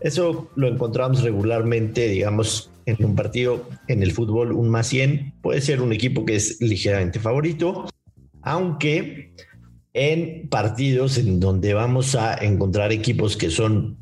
Eso 0.00 0.50
lo 0.56 0.68
encontramos 0.68 1.22
regularmente, 1.22 2.08
digamos, 2.08 2.70
en 2.86 3.04
un 3.04 3.14
partido 3.14 3.68
en 3.88 4.02
el 4.02 4.12
fútbol, 4.12 4.52
un 4.52 4.68
más 4.68 4.88
100. 4.88 5.34
Puede 5.42 5.60
ser 5.60 5.80
un 5.80 5.92
equipo 5.92 6.24
que 6.24 6.36
es 6.36 6.60
ligeramente 6.60 7.20
favorito 7.20 7.86
aunque 8.42 9.32
en 9.94 10.48
partidos 10.48 11.18
en 11.18 11.40
donde 11.40 11.74
vamos 11.74 12.14
a 12.14 12.34
encontrar 12.34 12.92
equipos 12.92 13.36
que 13.36 13.50
son 13.50 13.98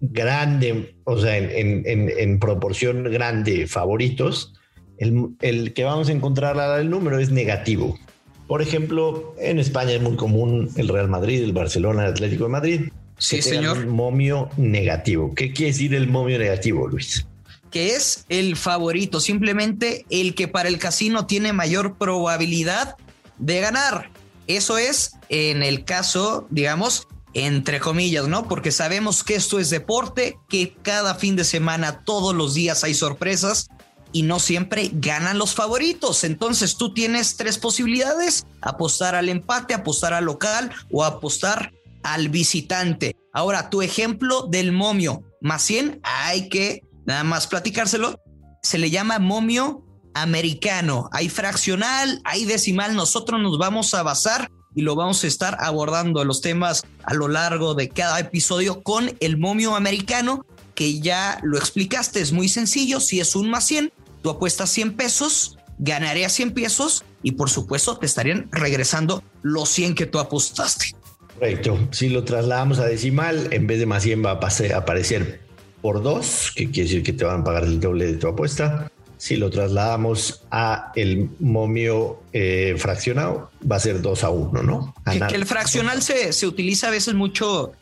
grande, 0.00 0.96
o 1.04 1.18
sea, 1.18 1.36
en, 1.36 2.38
proporción 2.38 3.04
grande 3.04 3.66
favoritos, 3.66 4.54
el, 4.98 5.72
que 5.74 5.84
vamos 5.84 6.08
a 6.08 6.12
encontrar 6.12 6.80
el 6.80 6.90
número 6.90 7.18
es 7.18 7.30
negativo. 7.30 7.98
Por 8.46 8.62
ejemplo, 8.62 9.34
en 9.38 9.58
España 9.58 9.92
es 9.92 10.02
muy 10.02 10.16
común 10.16 10.70
el 10.76 10.88
Real 10.88 11.08
Madrid, 11.08 11.42
el 11.42 11.52
Barcelona, 11.52 12.04
el 12.04 12.12
Atlético 12.12 12.44
de 12.44 12.50
Madrid. 12.50 12.80
Sí, 13.20 13.42
señor. 13.42 13.78
Un 13.78 13.90
momio 13.90 14.48
negativo. 14.56 15.34
¿Qué 15.34 15.52
quiere 15.52 15.72
decir 15.72 15.94
el 15.94 16.08
momio 16.08 16.38
negativo, 16.38 16.88
Luis? 16.88 17.26
Que 17.70 17.94
es 17.94 18.24
el 18.30 18.56
favorito, 18.56 19.20
simplemente 19.20 20.06
el 20.08 20.34
que 20.34 20.48
para 20.48 20.68
el 20.70 20.78
casino 20.78 21.26
tiene 21.26 21.52
mayor 21.52 21.98
probabilidad 21.98 22.96
de 23.38 23.60
ganar. 23.60 24.10
Eso 24.46 24.78
es 24.78 25.12
en 25.28 25.62
el 25.62 25.84
caso, 25.84 26.46
digamos, 26.50 27.06
entre 27.34 27.78
comillas, 27.78 28.26
¿no? 28.26 28.48
Porque 28.48 28.72
sabemos 28.72 29.22
que 29.22 29.34
esto 29.34 29.60
es 29.60 29.68
deporte, 29.68 30.38
que 30.48 30.74
cada 30.82 31.14
fin 31.14 31.36
de 31.36 31.44
semana, 31.44 32.02
todos 32.04 32.34
los 32.34 32.54
días 32.54 32.84
hay 32.84 32.94
sorpresas 32.94 33.68
y 34.12 34.22
no 34.22 34.40
siempre 34.40 34.90
ganan 34.94 35.38
los 35.38 35.54
favoritos. 35.54 36.24
Entonces 36.24 36.76
tú 36.76 36.94
tienes 36.94 37.36
tres 37.36 37.58
posibilidades, 37.58 38.46
apostar 38.62 39.14
al 39.14 39.28
empate, 39.28 39.74
apostar 39.74 40.14
al 40.14 40.24
local 40.24 40.72
o 40.90 41.04
apostar 41.04 41.72
al 42.02 42.28
visitante. 42.28 43.16
Ahora, 43.32 43.70
tu 43.70 43.82
ejemplo 43.82 44.46
del 44.50 44.72
momio 44.72 45.22
más 45.40 45.62
100, 45.62 46.00
hay 46.02 46.48
que 46.48 46.82
nada 47.06 47.24
más 47.24 47.46
platicárselo, 47.46 48.18
se 48.62 48.78
le 48.78 48.90
llama 48.90 49.18
momio 49.18 49.84
americano. 50.14 51.08
Hay 51.12 51.28
fraccional, 51.28 52.20
hay 52.24 52.44
decimal. 52.44 52.94
Nosotros 52.94 53.40
nos 53.40 53.58
vamos 53.58 53.94
a 53.94 54.02
basar 54.02 54.50
y 54.74 54.82
lo 54.82 54.94
vamos 54.94 55.24
a 55.24 55.26
estar 55.26 55.56
abordando 55.60 56.24
los 56.24 56.40
temas 56.40 56.84
a 57.04 57.14
lo 57.14 57.28
largo 57.28 57.74
de 57.74 57.88
cada 57.88 58.20
episodio 58.20 58.82
con 58.82 59.16
el 59.20 59.36
momio 59.36 59.74
americano, 59.74 60.44
que 60.74 61.00
ya 61.00 61.40
lo 61.42 61.58
explicaste, 61.58 62.20
es 62.20 62.32
muy 62.32 62.48
sencillo. 62.48 63.00
Si 63.00 63.20
es 63.20 63.34
un 63.34 63.50
más 63.50 63.66
100, 63.66 63.92
tú 64.22 64.30
apuestas 64.30 64.70
100 64.70 64.96
pesos, 64.96 65.58
ganaré 65.78 66.24
a 66.24 66.28
100 66.28 66.54
pesos 66.54 67.04
y 67.22 67.32
por 67.32 67.50
supuesto 67.50 67.98
te 67.98 68.06
estarían 68.06 68.48
regresando 68.52 69.22
los 69.42 69.68
100 69.70 69.94
que 69.94 70.06
tú 70.06 70.18
apostaste. 70.18 70.94
Correcto. 71.34 71.78
Si 71.90 72.08
lo 72.08 72.24
trasladamos 72.24 72.78
a 72.78 72.86
decimal, 72.86 73.48
en 73.50 73.66
vez 73.66 73.78
de 73.78 73.86
más 73.86 74.02
100 74.02 74.24
va 74.24 74.30
a 74.32 74.76
aparecer 74.76 75.40
por 75.80 76.02
2, 76.02 76.52
que 76.54 76.70
quiere 76.70 76.88
decir 76.88 77.02
que 77.02 77.12
te 77.12 77.24
van 77.24 77.40
a 77.40 77.44
pagar 77.44 77.64
el 77.64 77.80
doble 77.80 78.06
de 78.06 78.14
tu 78.14 78.28
apuesta 78.28 78.90
si 79.20 79.36
lo 79.36 79.50
trasladamos 79.50 80.44
a 80.50 80.92
el 80.96 81.28
momio 81.40 82.22
eh, 82.32 82.74
fraccionado, 82.78 83.50
va 83.70 83.76
a 83.76 83.80
ser 83.80 84.00
2 84.00 84.24
a 84.24 84.30
1, 84.30 84.62
¿no? 84.62 84.94
Que, 85.04 85.34
el 85.34 85.44
fraccional 85.44 86.00
se, 86.00 86.32
se, 86.32 86.46
utiliza 86.46 86.88
a 86.88 86.90
veces 86.90 87.12
mucho 87.12 87.72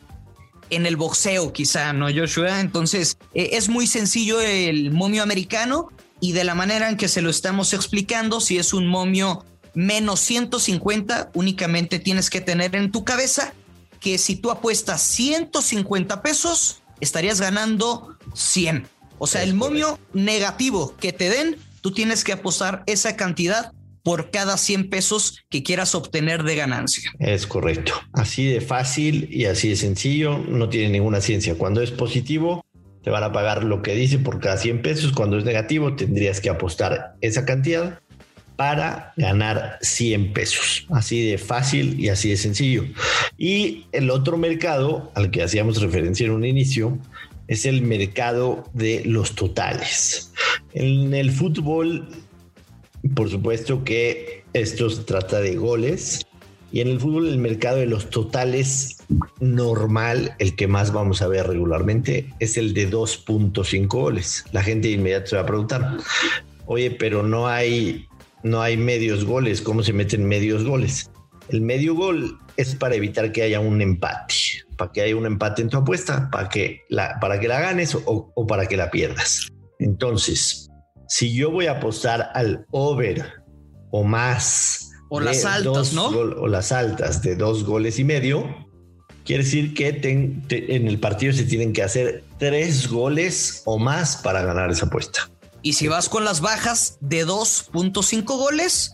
en 0.69 0.85
el 0.85 0.97
boxeo, 0.97 1.53
quizá, 1.53 1.93
¿no, 1.93 2.07
Joshua? 2.13 2.59
Entonces, 2.59 3.17
eh, 3.33 3.51
es 3.53 3.69
muy 3.69 3.87
sencillo 3.87 4.41
el 4.41 4.91
momio 4.91 5.23
americano 5.23 5.87
y 6.19 6.33
de 6.33 6.43
la 6.43 6.55
manera 6.55 6.89
en 6.89 6.97
que 6.97 7.07
se 7.07 7.21
lo 7.21 7.29
estamos 7.29 7.73
explicando, 7.73 8.41
si 8.41 8.57
es 8.57 8.73
un 8.73 8.87
momio 8.87 9.45
menos 9.79 10.19
150, 10.19 11.31
únicamente 11.33 11.99
tienes 11.99 12.29
que 12.29 12.41
tener 12.41 12.75
en 12.75 12.91
tu 12.91 13.05
cabeza 13.05 13.53
que 14.01 14.17
si 14.17 14.35
tú 14.35 14.51
apuestas 14.51 15.01
150 15.01 16.21
pesos, 16.21 16.81
estarías 16.99 17.39
ganando 17.39 18.17
100. 18.33 18.87
O 19.19 19.27
sea, 19.27 19.41
el 19.41 19.53
momio 19.53 19.97
negativo 20.13 20.95
que 20.97 21.13
te 21.13 21.29
den, 21.29 21.55
tú 21.79 21.91
tienes 21.91 22.25
que 22.25 22.33
apostar 22.33 22.83
esa 22.87 23.15
cantidad 23.15 23.71
por 24.03 24.31
cada 24.31 24.57
100 24.57 24.89
pesos 24.89 25.45
que 25.49 25.63
quieras 25.63 25.95
obtener 25.95 26.43
de 26.43 26.55
ganancia. 26.55 27.11
Es 27.17 27.47
correcto. 27.47 27.93
Así 28.11 28.47
de 28.47 28.59
fácil 28.59 29.29
y 29.31 29.45
así 29.45 29.69
de 29.69 29.75
sencillo, 29.77 30.39
no 30.39 30.67
tiene 30.67 30.89
ninguna 30.89 31.21
ciencia. 31.21 31.55
Cuando 31.55 31.81
es 31.81 31.91
positivo, 31.91 32.65
te 33.01 33.11
van 33.11 33.23
a 33.23 33.31
pagar 33.31 33.63
lo 33.63 33.81
que 33.81 33.95
dice 33.95 34.19
por 34.19 34.41
cada 34.41 34.57
100 34.57 34.81
pesos. 34.81 35.13
Cuando 35.13 35.37
es 35.37 35.45
negativo, 35.45 35.95
tendrías 35.95 36.41
que 36.41 36.49
apostar 36.49 37.15
esa 37.21 37.45
cantidad 37.45 38.01
para 38.59 39.13
ganar 39.15 39.79
100 39.79 40.33
pesos. 40.33 40.85
Así 40.89 41.31
de 41.31 41.37
fácil 41.37 41.97
y 41.97 42.09
así 42.09 42.31
de 42.31 42.35
sencillo. 42.35 42.83
Y 43.37 43.85
el 43.93 44.09
otro 44.09 44.37
mercado 44.37 45.13
al 45.15 45.31
que 45.31 45.41
hacíamos 45.43 45.81
referencia 45.81 46.25
en 46.25 46.33
un 46.33 46.43
inicio 46.43 46.99
es 47.47 47.65
el 47.65 47.83
mercado 47.83 48.65
de 48.73 49.03
los 49.05 49.33
totales. 49.35 50.33
En 50.73 51.13
el 51.13 51.31
fútbol, 51.31 52.09
por 53.15 53.29
supuesto 53.29 53.85
que 53.85 54.43
esto 54.51 54.89
se 54.89 55.03
trata 55.03 55.39
de 55.39 55.55
goles. 55.55 56.25
Y 56.73 56.81
en 56.81 56.89
el 56.89 56.99
fútbol 56.99 57.29
el 57.29 57.37
mercado 57.37 57.77
de 57.77 57.85
los 57.85 58.09
totales 58.09 58.97
normal, 59.39 60.35
el 60.39 60.57
que 60.57 60.67
más 60.67 60.91
vamos 60.91 61.21
a 61.21 61.29
ver 61.29 61.47
regularmente, 61.47 62.27
es 62.41 62.57
el 62.57 62.73
de 62.73 62.91
2.5 62.91 63.87
goles. 63.87 64.43
La 64.51 64.63
gente 64.63 64.91
inmediato 64.91 65.27
se 65.27 65.35
va 65.37 65.43
a 65.43 65.45
preguntar, 65.45 65.97
oye, 66.65 66.91
pero 66.91 67.23
no 67.23 67.47
hay, 67.47 68.08
no 68.43 68.61
hay 68.61 68.77
medios 68.77 69.25
goles, 69.25 69.61
¿cómo 69.61 69.83
se 69.83 69.93
meten 69.93 70.25
medios 70.25 70.63
goles? 70.63 71.11
El 71.49 71.61
medio 71.61 71.95
gol 71.95 72.37
es 72.57 72.75
para 72.75 72.95
evitar 72.95 73.31
que 73.31 73.41
haya 73.41 73.59
un 73.59 73.81
empate 73.81 74.35
para 74.79 74.91
que 74.93 75.01
haya 75.01 75.15
un 75.15 75.25
empate 75.27 75.61
en 75.61 75.69
tu 75.69 75.77
apuesta, 75.77 76.31
para 76.31 76.49
que 76.49 76.85
la, 76.89 77.19
para 77.19 77.39
que 77.39 77.47
la 77.47 77.59
ganes 77.59 77.95
o, 78.05 78.47
para 78.47 78.65
que 78.65 78.77
la 78.77 78.89
pierdas. 78.89 79.47
Entonces, 79.77 80.69
si 81.07 81.35
yo 81.35 81.51
voy 81.51 81.67
a 81.67 81.73
apostar 81.73 82.31
al 82.33 82.65
over 82.71 83.25
o 83.91 84.03
más. 84.03 84.89
O 85.09 85.19
las 85.19 85.43
altas, 85.43 85.93
¿no? 85.93 86.07
o 86.07 86.47
las 86.47 86.71
altas 86.71 87.21
de 87.21 87.35
dos 87.35 87.65
goles 87.65 87.99
y 87.99 88.03
medio, 88.03 88.45
quiere 89.25 89.43
decir 89.43 89.73
que 89.73 89.89
en 90.49 90.87
el 90.87 90.99
partido 90.99 91.33
se 91.33 91.43
tienen 91.43 91.73
que 91.73 91.83
hacer 91.83 92.23
tres 92.37 92.87
goles 92.87 93.63
o 93.65 93.77
más 93.77 94.17
para 94.17 94.43
ganar 94.43 94.71
esa 94.71 94.85
apuesta. 94.85 95.29
Y 95.61 95.73
si 95.73 95.87
vas 95.87 96.09
con 96.09 96.25
las 96.25 96.41
bajas 96.41 96.97
de 97.01 97.25
2.5 97.25 98.23
goles, 98.25 98.93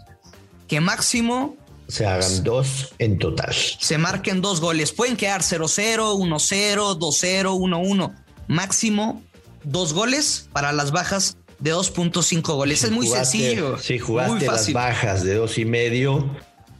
que 0.67 0.81
máximo 0.81 1.57
se 1.87 2.05
hagan 2.05 2.43
dos 2.43 2.93
en 2.97 3.19
total. 3.19 3.53
Se 3.53 3.97
marquen 3.97 4.41
dos 4.41 4.59
goles. 4.59 4.91
Pueden 4.91 5.15
quedar 5.17 5.41
0-0, 5.41 6.17
1-0, 6.17 6.99
2-0, 6.99 7.43
1-1. 7.43 8.15
Máximo 8.47 9.21
dos 9.63 9.93
goles 9.93 10.49
para 10.51 10.71
las 10.71 10.91
bajas 10.91 11.37
de 11.59 11.73
2.5 11.73 12.55
goles. 12.55 12.83
es 12.83 12.91
muy 12.91 13.07
sencillo. 13.07 13.77
Si 13.77 13.99
jugaste 13.99 14.47
las 14.47 14.73
bajas 14.73 15.23
de 15.23 15.35
dos 15.35 15.57
y 15.57 15.65
medio 15.65 16.29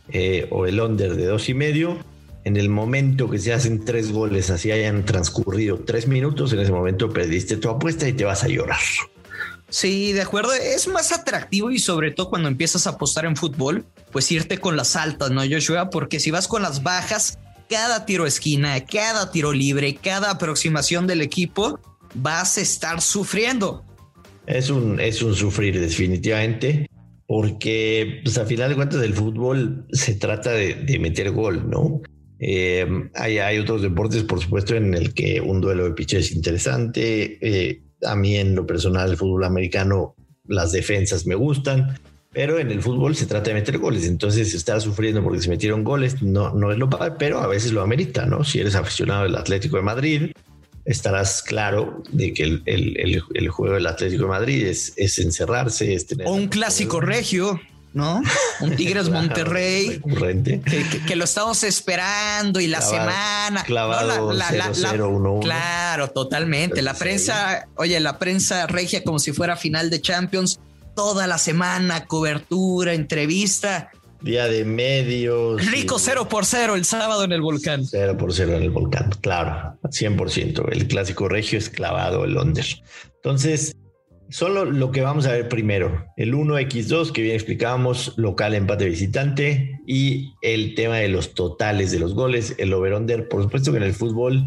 eh, 0.10 0.48
o 0.52 0.66
el 0.66 0.80
under 0.80 1.16
de 1.16 1.26
dos 1.26 1.50
y 1.50 1.54
medio, 1.54 2.00
en 2.44 2.58
el 2.58 2.70
momento 2.70 3.30
que 3.30 3.40
se 3.40 3.54
hacen 3.54 3.86
tres 3.86 4.12
goles, 4.12 4.50
así 4.50 4.72
hayan 4.72 5.06
transcurrido 5.06 5.80
tres 5.80 6.08
minutos, 6.08 6.54
en 6.54 6.60
ese 6.60 6.72
momento 6.72 7.12
perdiste 7.12 7.58
tu 7.58 7.70
apuesta 7.70 8.08
y 8.08 8.14
te 8.14 8.26
vas 8.26 8.44
a 8.44 8.48
llorar. 8.48 8.80
Sí, 9.76 10.14
de 10.14 10.22
acuerdo. 10.22 10.54
Es 10.54 10.88
más 10.88 11.12
atractivo 11.12 11.70
y 11.70 11.80
sobre 11.80 12.12
todo 12.12 12.30
cuando 12.30 12.48
empiezas 12.48 12.88
a 12.88 12.92
apostar 12.92 13.26
en 13.26 13.36
fútbol, 13.36 13.84
pues 14.10 14.32
irte 14.32 14.58
con 14.58 14.78
las 14.78 14.96
altas, 14.96 15.32
¿no, 15.32 15.42
Joshua? 15.42 15.90
Porque 15.90 16.22
si 16.22 16.32
vas 16.32 16.48
con 16.48 16.62
las 16.62 16.82
bajas, 16.82 17.38
cada 17.70 18.06
tiro 18.06 18.26
esquina, 18.26 18.80
cada 18.86 19.34
tiro 19.34 19.52
libre, 19.52 19.94
cada 20.02 20.32
aproximación 20.32 21.08
del 21.08 21.20
equipo, 21.20 21.78
vas 22.14 22.58
a 22.58 22.62
estar 22.62 23.02
sufriendo. 23.02 23.84
Es 24.48 24.70
un, 24.70 25.02
es 25.02 25.22
un 25.22 25.36
sufrir 25.36 25.78
definitivamente, 25.78 26.88
porque 27.28 28.22
pues, 28.24 28.38
a 28.38 28.46
final 28.46 28.70
de 28.70 28.76
cuentas 28.78 29.04
el 29.04 29.14
fútbol 29.14 29.88
se 29.92 30.16
trata 30.16 30.52
de, 30.52 30.98
meter 31.00 31.32
gol, 31.32 31.70
¿no? 31.70 32.02
Eh, 32.40 32.88
hay, 33.14 33.40
hay, 33.40 33.58
otros 33.60 33.82
deportes, 33.82 34.24
por 34.24 34.40
supuesto, 34.40 34.74
en 34.74 34.94
el 34.94 35.14
que 35.14 35.42
un 35.42 35.60
duelo 35.60 35.84
de 35.84 35.92
piche 35.92 36.20
es 36.20 36.32
interesante. 36.32 37.40
Eh, 37.42 37.82
a 38.06 38.16
mí 38.16 38.38
en 38.38 38.56
lo 38.56 38.66
personal 38.66 39.12
el 39.12 39.18
fútbol 39.18 39.44
americano 39.44 40.16
las 40.48 40.72
defensas 40.72 41.26
me 41.26 41.36
gustan, 41.36 41.98
pero 42.32 42.60
en 42.60 42.70
el 42.70 42.82
fútbol 42.82 43.16
se 43.16 43.26
trata 43.26 43.50
de 43.50 43.56
meter 43.56 43.78
goles, 43.78 44.06
entonces 44.06 44.54
estar 44.54 44.82
sufriendo 44.82 45.24
porque 45.24 45.42
se 45.42 45.50
metieron 45.50 45.84
goles 45.84 46.22
no, 46.22 46.54
no 46.54 46.72
es 46.72 46.78
lo 46.78 46.90
padre, 46.90 47.16
pero 47.18 47.40
a 47.40 47.48
veces 47.48 47.72
lo 47.72 47.82
amerita, 47.82 48.26
¿no? 48.26 48.44
Si 48.44 48.60
eres 48.60 48.76
aficionado 48.76 49.24
del 49.24 49.36
Atlético 49.36 49.78
de 49.78 49.84
Madrid 49.84 50.32
estarás 50.86 51.42
claro 51.42 52.04
de 52.12 52.34
que 52.34 52.44
el, 52.44 53.50
juego 53.50 53.74
del 53.74 53.88
Atlético 53.88 54.24
de 54.24 54.30
Madrid 54.30 54.68
es, 54.68 54.94
es 54.96 55.18
encerrarse, 55.18 55.94
es 55.94 56.06
tener... 56.06 56.28
O 56.28 56.34
un 56.34 56.48
clásico 56.48 57.02
regio. 57.02 57.60
¿No? 57.96 58.22
Un 58.60 58.76
Tigres 58.76 59.10
Monterrey 59.10 60.02
que, 61.08 61.16
lo 61.16 61.24
estamos 61.24 61.64
esperando 61.64 62.60
y 62.60 62.68
la 62.68 62.82
semana. 62.82 63.64
Clavado 63.64 64.32
Claro, 65.42 66.10
totalmente. 66.10 66.82
La 66.82 66.94
prensa, 66.94 67.68
oye, 67.78 68.00
la 68.00 68.20
prensa 68.20 68.68
regia 68.68 69.04
como 69.04 69.18
si 69.18 69.32
fuera 69.32 69.56
final 69.56 69.90
de 69.90 70.02
Champions, 70.02 70.60
toda 70.94 71.26
la 71.26 71.38
semana, 71.38 72.06
cobertura, 72.06 72.94
entrevista. 72.94 73.90
Día 74.22 74.48
de 74.48 74.66
medios. 74.66 75.66
Rico 75.66 75.98
cero 75.98 76.28
por 76.28 76.46
cero 76.46 76.76
el 76.76 76.84
sábado 76.84 77.24
en 77.24 77.32
el 77.32 77.42
volcán. 77.42 77.86
Cero 77.86 78.18
por 78.18 78.34
cero 78.34 78.56
en 78.58 78.64
el 78.64 78.72
volcán, 78.72 79.12
claro, 79.22 79.78
100%. 79.84 80.70
El 80.72 80.88
clásico 80.88 81.30
regio 81.30 81.58
es 81.58 81.70
clavado 81.70 82.26
el 82.26 82.36
under. 82.36 82.66
Entonces, 83.24 83.74
Solo 84.30 84.66
lo 84.66 84.92
que 84.92 85.02
vamos 85.02 85.28
a 85.28 85.34
ver 85.34 85.48
primero, 85.48 86.08
el 86.18 86.34
1x2 86.34 87.12
que 87.12 87.22
bien 87.22 87.36
explicábamos, 87.36 88.14
local 88.18 88.56
empate 88.56 88.86
visitante 88.86 89.80
y 89.86 90.34
el 90.42 90.74
tema 90.74 90.98
de 90.98 91.10
los 91.10 91.36
totales 91.36 91.92
de 91.92 92.00
los 92.00 92.16
goles, 92.16 92.56
el 92.58 92.74
over-under. 92.74 93.28
Por 93.28 93.44
supuesto 93.44 93.72
que 93.72 93.78
en 93.78 93.84
el 93.84 93.94
fútbol 93.94 94.44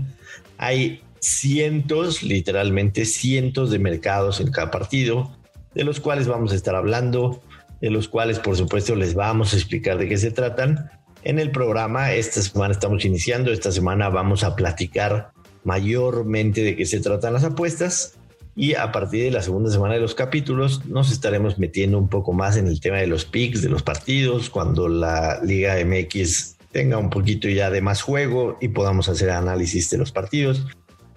hay 0.57 1.01
cientos, 1.21 2.25
literalmente 2.25 3.05
cientos 3.05 3.71
de 3.71 3.79
mercados 3.79 4.41
en 4.41 4.51
cada 4.51 4.73
partido, 4.73 5.31
de 5.75 5.85
los 5.85 6.01
cuales 6.01 6.27
vamos 6.27 6.53
a 6.53 6.57
estar 6.57 6.75
hablando, 6.75 7.41
de 7.81 7.91
los 7.91 8.09
cuales 8.09 8.41
por 8.41 8.57
supuesto 8.57 8.97
les 8.97 9.15
vamos 9.15 9.55
a 9.55 9.57
explicar 9.57 9.97
de 9.97 10.09
qué 10.09 10.19
se 10.19 10.33
tratan. 10.33 10.91
En 11.23 11.39
el 11.39 11.53
programa, 11.53 12.13
esta 12.13 12.43
semana 12.43 12.73
estamos 12.73 13.05
iniciando, 13.05 13.53
esta 13.53 13.71
semana 13.71 14.09
vamos 14.09 14.43
a 14.43 14.57
platicar 14.57 15.31
mayormente 15.63 16.63
de 16.63 16.75
qué 16.75 16.85
se 16.85 16.99
tratan 16.99 17.35
las 17.35 17.45
apuestas 17.45 18.18
y 18.59 18.75
a 18.75 18.91
partir 18.91 19.23
de 19.23 19.31
la 19.31 19.41
segunda 19.41 19.71
semana 19.71 19.95
de 19.95 20.01
los 20.01 20.17
capítulos 20.17 20.85
nos 20.85 21.13
estaremos 21.13 21.61
metiendo 21.61 21.97
un 21.97 22.09
poco 22.09 22.33
más 22.33 22.57
en 22.57 22.67
el 22.67 22.81
tema 22.81 22.97
de 22.97 23.07
los 23.07 23.25
picks 23.25 23.63
de 23.63 23.69
los 23.69 23.85
partidos, 23.85 24.51
cuando 24.51 24.89
la 24.89 25.41
Liga 25.45 25.77
MX 25.85 26.57
tenga 26.73 26.99
un 26.99 27.09
poquito 27.09 27.49
ya 27.49 27.71
de 27.71 27.81
más 27.83 28.03
juego 28.03 28.59
y 28.61 28.67
podamos 28.67 29.09
hacer 29.09 29.31
análisis 29.31 29.91
de 29.91 29.99
los 29.99 30.11
partidos. 30.11 30.67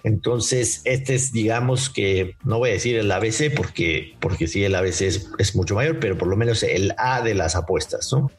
Entonces, 0.03 0.81
este 0.83 1.15
es, 1.15 1.31
digamos 1.31 1.89
que, 1.89 2.35
no 2.43 2.59
voy 2.59 2.69
a 2.69 2.73
decir 2.73 2.95
el 2.95 3.11
ABC 3.11 3.51
porque, 3.55 4.15
porque 4.19 4.45
sí, 4.45 4.63
el 4.63 4.75
ABC 4.75 5.01
es, 5.39 5.55
mucho 5.55 5.73
mayor, 5.73 5.99
pero 5.99 6.19
por 6.19 6.27
lo 6.27 6.37
menos 6.37 6.61
el 6.61 6.93
A 6.99 7.23
de 7.23 7.33
las 7.33 7.55
apuestas, 7.55 8.07
¿no? 8.13 8.29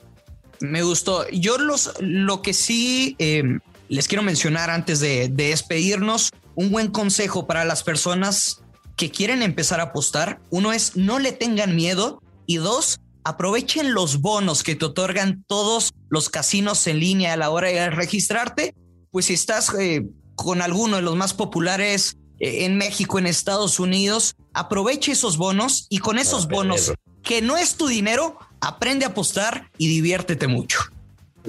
Me 0.60 0.84
gustó. 0.84 1.28
Yo 1.30 1.58
los, 1.58 1.92
lo 1.98 2.40
que 2.40 2.54
sí 2.54 3.16
eh, 3.18 3.42
les 3.88 4.06
quiero 4.06 4.22
mencionar 4.22 4.70
antes 4.70 5.00
de, 5.00 5.28
de 5.28 5.48
despedirnos, 5.48 6.30
un 6.54 6.70
buen 6.70 6.86
consejo 6.86 7.48
para 7.48 7.64
las 7.64 7.82
personas 7.82 8.62
que 8.96 9.10
quieren 9.10 9.42
empezar 9.42 9.80
a 9.80 9.84
apostar, 9.84 10.40
uno 10.50 10.72
es 10.72 10.96
no 10.96 11.18
le 11.18 11.32
tengan 11.32 11.76
miedo. 11.76 12.22
Y 12.46 12.56
dos, 12.56 13.00
aprovechen 13.24 13.94
los 13.94 14.20
bonos 14.20 14.62
que 14.62 14.74
te 14.74 14.84
otorgan 14.84 15.44
todos 15.46 15.92
los 16.08 16.28
casinos 16.28 16.86
en 16.86 17.00
línea 17.00 17.32
a 17.32 17.36
la 17.36 17.50
hora 17.50 17.68
de 17.68 17.90
registrarte. 17.90 18.74
Pues 19.10 19.26
si 19.26 19.34
estás 19.34 19.72
eh, 19.78 20.06
con 20.34 20.62
alguno 20.62 20.96
de 20.96 21.02
los 21.02 21.16
más 21.16 21.34
populares 21.34 22.16
eh, 22.40 22.64
en 22.64 22.76
México, 22.76 23.18
en 23.18 23.26
Estados 23.26 23.78
Unidos, 23.78 24.34
aproveche 24.54 25.12
esos 25.12 25.36
bonos. 25.36 25.86
Y 25.88 25.98
con 25.98 26.18
esos 26.18 26.48
bonos, 26.48 26.92
que 27.22 27.42
no 27.42 27.56
es 27.56 27.76
tu 27.76 27.86
dinero, 27.86 28.38
aprende 28.60 29.04
a 29.04 29.08
apostar 29.08 29.70
y 29.78 29.88
diviértete 29.88 30.48
mucho. 30.48 30.80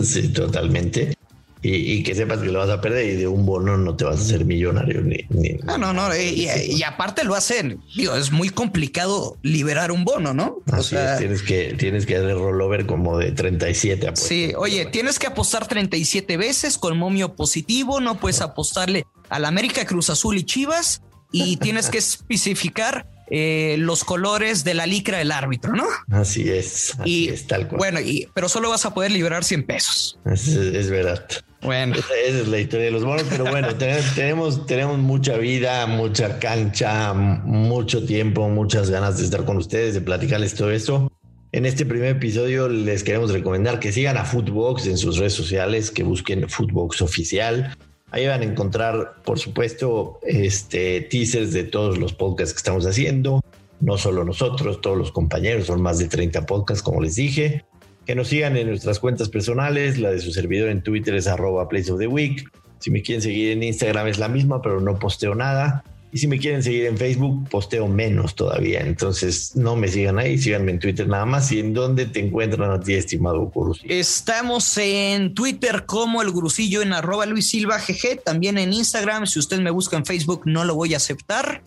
Sí, 0.01 0.29
totalmente 0.29 1.15
y, 1.65 2.03
que 2.03 2.13
sepas 2.13 2.39
que 2.39 2.47
lo 2.49 2.59
vas 2.59 2.69
a 2.69 2.81
perder 2.81 3.05
y 3.05 3.15
de 3.15 3.27
un 3.27 3.45
bono 3.45 3.77
no 3.77 3.95
te 3.95 4.03
vas 4.03 4.17
a 4.17 4.21
hacer 4.21 4.43
millonario 4.43 5.01
ni. 5.01 5.25
no, 5.63 5.77
no, 5.77 5.93
no. 5.93 6.15
Y, 6.15 6.83
aparte 6.83 7.23
lo 7.23 7.35
hacen. 7.35 7.81
Digo, 7.95 8.15
es 8.15 8.31
muy 8.31 8.49
complicado 8.49 9.37
liberar 9.43 9.91
un 9.91 10.03
bono, 10.03 10.33
¿no? 10.33 10.57
Así 10.71 10.97
es, 10.97 11.19
tienes 11.19 11.41
que, 11.41 11.73
tienes 11.77 12.05
que 12.05 12.17
hacer 12.17 12.35
rollover 12.35 12.85
como 12.85 13.17
de 13.17 13.31
37 13.31 14.07
apuestas. 14.07 14.27
Sí, 14.27 14.51
oye, 14.57 14.85
tienes 14.87 15.19
que 15.19 15.27
apostar 15.27 15.65
37 15.65 16.35
veces 16.35 16.77
con 16.77 16.97
momio 16.97 17.35
positivo. 17.35 18.01
No 18.01 18.19
puedes 18.19 18.41
apostarle 18.41 19.05
al 19.29 19.45
América 19.45 19.85
Cruz 19.85 20.09
Azul 20.09 20.37
y 20.37 20.43
Chivas 20.43 21.01
y 21.31 21.57
tienes 21.61 21.89
que 21.89 21.99
especificar 21.99 23.07
eh, 23.31 23.77
los 23.79 24.03
colores 24.03 24.65
de 24.65 24.73
la 24.73 24.85
licra 24.85 25.19
del 25.19 25.31
árbitro, 25.31 25.71
¿no? 25.73 25.87
Así 26.11 26.49
es. 26.49 26.93
y 27.05 27.31
tal 27.47 27.69
cual. 27.69 27.77
Bueno, 27.77 28.01
y, 28.01 28.27
pero 28.33 28.49
solo 28.49 28.69
vas 28.69 28.85
a 28.85 28.93
poder 28.93 29.11
liberar 29.11 29.45
100 29.45 29.65
pesos. 29.65 30.19
es 30.25 30.89
verdad. 30.89 31.25
Bueno. 31.63 31.95
Esa, 31.95 32.13
es 32.15 32.47
la 32.47 32.59
historia 32.59 32.85
de 32.85 32.91
los 32.91 33.03
bonos, 33.03 33.25
pero 33.29 33.45
bueno, 33.45 33.69
tenemos, 34.15 34.65
tenemos 34.65 34.97
mucha 34.97 35.37
vida, 35.37 35.85
mucha 35.87 36.39
cancha, 36.39 37.13
mucho 37.13 38.05
tiempo, 38.05 38.49
muchas 38.49 38.89
ganas 38.89 39.17
de 39.17 39.25
estar 39.25 39.45
con 39.45 39.57
ustedes, 39.57 39.93
de 39.93 40.01
platicarles 40.01 40.55
todo 40.55 40.71
esto. 40.71 41.11
En 41.51 41.65
este 41.65 41.85
primer 41.85 42.09
episodio 42.09 42.67
les 42.67 43.03
queremos 43.03 43.31
recomendar 43.31 43.79
que 43.79 43.91
sigan 43.91 44.17
a 44.17 44.25
Footbox 44.25 44.87
en 44.87 44.97
sus 44.97 45.17
redes 45.17 45.33
sociales, 45.33 45.91
que 45.91 46.03
busquen 46.03 46.49
Footbox 46.49 47.01
Oficial. 47.01 47.77
Ahí 48.11 48.27
van 48.27 48.41
a 48.41 48.45
encontrar, 48.45 49.21
por 49.23 49.39
supuesto, 49.39 50.19
este, 50.23 51.01
teasers 51.01 51.53
de 51.53 51.63
todos 51.63 51.97
los 51.97 52.13
podcasts 52.13 52.53
que 52.53 52.57
estamos 52.57 52.85
haciendo. 52.85 53.41
No 53.79 53.97
solo 53.97 54.23
nosotros, 54.23 54.81
todos 54.81 54.97
los 54.97 55.11
compañeros, 55.11 55.67
son 55.67 55.81
más 55.81 55.99
de 55.99 56.07
30 56.07 56.45
podcasts, 56.45 56.83
como 56.83 57.01
les 57.01 57.15
dije 57.15 57.65
que 58.05 58.15
nos 58.15 58.27
sigan 58.27 58.57
en 58.57 58.67
nuestras 58.67 58.99
cuentas 58.99 59.29
personales. 59.29 59.97
La 59.99 60.11
de 60.11 60.19
su 60.19 60.31
servidor 60.31 60.69
en 60.69 60.81
Twitter 60.81 61.15
es 61.15 61.27
arroba 61.27 61.67
Place 61.67 61.91
of 61.91 61.99
the 61.99 62.07
Week. 62.07 62.49
Si 62.79 62.91
me 62.91 63.01
quieren 63.01 63.21
seguir 63.21 63.51
en 63.51 63.63
Instagram 63.63 64.07
es 64.07 64.19
la 64.19 64.27
misma, 64.27 64.61
pero 64.61 64.81
no 64.81 64.99
posteo 64.99 65.35
nada. 65.35 65.83
Y 66.11 66.19
si 66.19 66.27
me 66.27 66.37
quieren 66.37 66.61
seguir 66.61 66.85
en 66.85 66.95
Facebook, 66.95 67.49
posteo 67.49 67.87
menos 67.87 68.35
todavía. 68.35 68.81
Entonces 68.81 69.55
no 69.55 69.75
me 69.75 69.87
sigan 69.87 70.19
ahí, 70.19 70.37
síganme 70.37 70.71
en 70.71 70.79
Twitter 70.79 71.07
nada 71.07 71.25
más. 71.25 71.51
¿Y 71.51 71.59
en 71.59 71.73
dónde 71.73 72.05
te 72.05 72.19
encuentran 72.19 72.69
a 72.69 72.79
ti, 72.79 72.93
estimado 72.93 73.39
Gurusillo? 73.45 73.91
Estamos 73.91 74.77
en 74.77 75.33
Twitter 75.33 75.85
como 75.87 76.21
el 76.21 76.29
Gurusillo 76.29 76.83
en 76.83 76.93
arroba 76.93 77.25
Luis 77.25 77.49
Silva 77.49 77.79
GG. 77.79 78.21
También 78.23 78.59
en 78.59 78.73
Instagram. 78.73 79.25
Si 79.25 79.39
usted 79.39 79.59
me 79.59 79.71
busca 79.71 79.97
en 79.97 80.05
Facebook, 80.05 80.43
no 80.45 80.65
lo 80.65 80.75
voy 80.75 80.93
a 80.93 80.97
aceptar 80.97 81.63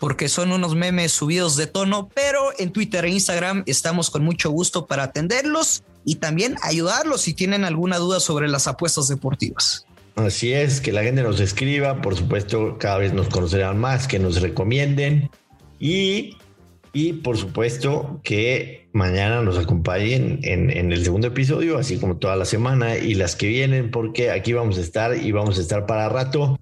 porque 0.00 0.28
son 0.28 0.50
unos 0.50 0.74
memes 0.74 1.12
subidos 1.12 1.56
de 1.56 1.68
tono, 1.68 2.08
pero 2.12 2.40
en 2.58 2.72
Twitter 2.72 3.04
e 3.04 3.10
Instagram 3.10 3.62
estamos 3.66 4.10
con 4.10 4.24
mucho 4.24 4.50
gusto 4.50 4.86
para 4.86 5.04
atenderlos 5.04 5.84
y 6.04 6.16
también 6.16 6.56
ayudarlos 6.62 7.20
si 7.20 7.34
tienen 7.34 7.64
alguna 7.64 7.98
duda 7.98 8.18
sobre 8.18 8.48
las 8.48 8.66
apuestas 8.66 9.06
deportivas. 9.08 9.86
Así 10.16 10.52
es, 10.52 10.80
que 10.80 10.92
la 10.92 11.02
gente 11.02 11.22
nos 11.22 11.38
escriba, 11.38 12.00
por 12.00 12.16
supuesto, 12.16 12.78
cada 12.78 12.98
vez 12.98 13.12
nos 13.12 13.28
conocerán 13.28 13.78
más, 13.78 14.08
que 14.08 14.18
nos 14.18 14.40
recomienden 14.40 15.30
y, 15.78 16.36
y 16.92 17.12
por 17.12 17.36
supuesto 17.36 18.20
que 18.24 18.88
mañana 18.92 19.42
nos 19.42 19.58
acompañen 19.58 20.40
en, 20.42 20.70
en 20.70 20.92
el 20.92 21.04
segundo 21.04 21.28
episodio, 21.28 21.78
así 21.78 21.98
como 21.98 22.16
toda 22.16 22.36
la 22.36 22.44
semana 22.44 22.96
y 22.96 23.14
las 23.14 23.36
que 23.36 23.48
vienen, 23.48 23.90
porque 23.90 24.30
aquí 24.30 24.52
vamos 24.52 24.78
a 24.78 24.80
estar 24.80 25.16
y 25.16 25.30
vamos 25.32 25.58
a 25.58 25.60
estar 25.60 25.86
para 25.86 26.08
rato. 26.08 26.58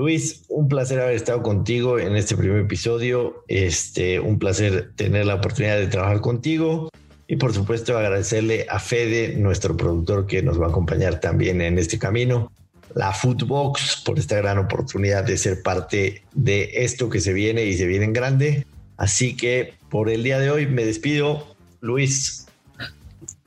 Luis, 0.00 0.46
un 0.48 0.66
placer 0.66 0.98
haber 0.98 1.14
estado 1.14 1.42
contigo 1.42 1.98
en 1.98 2.16
este 2.16 2.34
primer 2.34 2.62
episodio. 2.62 3.44
Este, 3.48 4.18
un 4.18 4.38
placer 4.38 4.92
tener 4.96 5.26
la 5.26 5.34
oportunidad 5.34 5.76
de 5.76 5.88
trabajar 5.88 6.22
contigo. 6.22 6.88
Y 7.26 7.36
por 7.36 7.52
supuesto 7.52 7.98
agradecerle 7.98 8.64
a 8.70 8.78
Fede, 8.78 9.36
nuestro 9.36 9.76
productor 9.76 10.26
que 10.26 10.42
nos 10.42 10.58
va 10.58 10.68
a 10.68 10.68
acompañar 10.70 11.20
también 11.20 11.60
en 11.60 11.78
este 11.78 11.98
camino, 11.98 12.50
la 12.94 13.12
Footbox 13.12 14.02
por 14.02 14.18
esta 14.18 14.36
gran 14.36 14.56
oportunidad 14.56 15.22
de 15.22 15.36
ser 15.36 15.62
parte 15.62 16.22
de 16.32 16.70
esto 16.72 17.10
que 17.10 17.20
se 17.20 17.34
viene 17.34 17.66
y 17.66 17.74
se 17.74 17.84
viene 17.84 18.06
en 18.06 18.14
grande. 18.14 18.66
Así 18.96 19.36
que 19.36 19.74
por 19.90 20.08
el 20.08 20.22
día 20.22 20.38
de 20.38 20.50
hoy 20.50 20.66
me 20.66 20.86
despido. 20.86 21.46
Luis, 21.82 22.46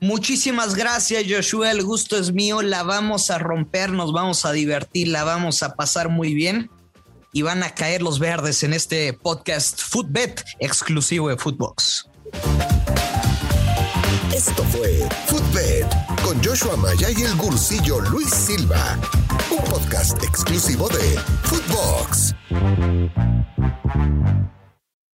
Muchísimas 0.00 0.74
gracias, 0.74 1.24
Joshua. 1.28 1.70
El 1.70 1.82
gusto 1.82 2.18
es 2.18 2.32
mío. 2.32 2.62
La 2.62 2.82
vamos 2.82 3.30
a 3.30 3.38
romper, 3.38 3.90
nos 3.90 4.12
vamos 4.12 4.44
a 4.44 4.52
divertir, 4.52 5.08
la 5.08 5.24
vamos 5.24 5.62
a 5.62 5.74
pasar 5.74 6.08
muy 6.08 6.34
bien. 6.34 6.70
Y 7.32 7.42
van 7.42 7.62
a 7.62 7.74
caer 7.74 8.02
los 8.02 8.18
verdes 8.18 8.62
en 8.62 8.74
este 8.74 9.12
podcast 9.12 9.80
Footbet 9.80 10.44
exclusivo 10.60 11.28
de 11.28 11.36
Footbox. 11.36 12.08
Esto 14.32 14.62
fue 14.64 15.08
Footbet 15.26 15.86
con 16.22 16.42
Joshua 16.44 16.76
Maya 16.76 17.08
y 17.10 17.22
el 17.22 17.34
gursillo 17.36 18.00
Luis 18.00 18.30
Silva, 18.30 18.98
un 19.50 19.64
podcast 19.64 20.22
exclusivo 20.22 20.88
de 20.88 21.18
Footbox. 21.44 22.34